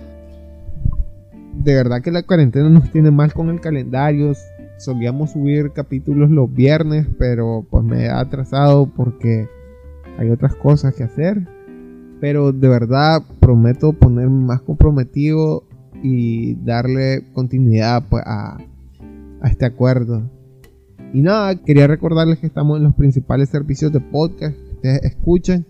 de 1.64 1.76
verdad 1.76 2.02
que 2.02 2.12
la 2.12 2.24
cuarentena 2.24 2.70
nos 2.70 2.92
tiene 2.92 3.12
mal 3.12 3.34
con 3.34 3.50
el 3.50 3.60
calendario. 3.60 4.34
Solíamos 4.78 5.32
subir 5.32 5.72
capítulos 5.72 6.30
los 6.30 6.54
viernes 6.54 7.08
pero 7.18 7.66
pues 7.70 7.84
me 7.84 8.08
ha 8.08 8.20
atrasado 8.20 8.86
porque 8.86 9.48
hay 10.18 10.30
otras 10.30 10.56
cosas 10.56 10.96
que 10.96 11.04
hacer. 11.04 11.48
Pero 12.20 12.52
de 12.52 12.68
verdad 12.68 13.22
prometo 13.40 13.94
ponerme 13.94 14.46
más 14.46 14.62
comprometido 14.62 15.64
y 16.02 16.56
darle 16.64 17.24
continuidad 17.34 18.04
pues, 18.10 18.24
a, 18.26 18.58
este 19.44 19.66
acuerdo. 19.66 20.30
Y 21.14 21.22
nada, 21.22 21.56
quería 21.56 21.88
recordarles 21.88 22.40
que 22.40 22.48
estamos 22.48 22.78
en 22.78 22.84
los 22.84 22.96
principales 22.96 23.50
servicios 23.50 23.92
de 23.94 24.00
podcast 24.00 24.58
ustedes 24.78 25.04
escuchan. 25.04 25.66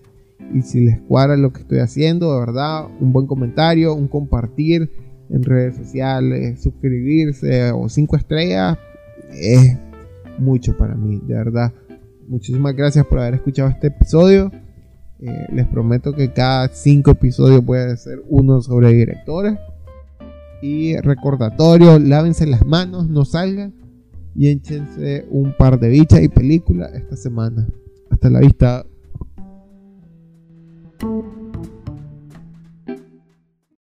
Y 0.54 0.62
si 0.62 0.80
les 0.82 1.00
cuadra 1.02 1.36
lo 1.36 1.52
que 1.52 1.62
estoy 1.62 1.80
haciendo, 1.80 2.34
de 2.34 2.40
verdad, 2.40 2.86
un 3.00 3.12
buen 3.12 3.26
comentario, 3.26 3.94
un 3.94 4.08
compartir 4.08 4.90
en 5.30 5.44
redes 5.44 5.76
sociales, 5.76 6.62
suscribirse 6.62 7.72
o 7.72 7.90
cinco 7.90 8.16
estrellas, 8.16 8.78
es 9.32 9.78
mucho 10.40 10.78
para 10.78 10.96
mí, 10.96 11.20
de 11.26 11.34
verdad. 11.34 11.74
Muchísimas 12.28 12.76
gracias 12.76 13.06
por 13.06 13.20
haber 13.20 13.36
escuchado 13.36 13.70
este 13.70 13.88
episodio. 13.88 14.52
Eh, 15.20 15.48
les 15.52 15.68
prometo 15.68 16.14
que 16.14 16.32
cada 16.32 16.68
cinco 16.70 17.12
episodios 17.12 17.64
puede 17.64 17.98
ser 17.98 18.22
uno 18.30 18.62
sobre 18.62 18.94
directores. 18.94 19.58
Y 20.62 20.98
recordatorio, 20.98 22.00
lávense 22.00 22.46
las 22.48 22.66
manos, 22.66 23.10
no 23.10 23.26
salgan 23.26 23.74
y 24.36 24.50
échense 24.50 25.26
un 25.30 25.54
par 25.58 25.80
de 25.80 25.90
bichas 25.90 26.22
y 26.22 26.30
películas 26.30 26.94
esta 26.94 27.16
semana. 27.16 27.68
Hasta 28.10 28.30
la 28.30 28.40
vista. 28.40 28.86
Thank 31.00 31.26
you. 31.26 31.47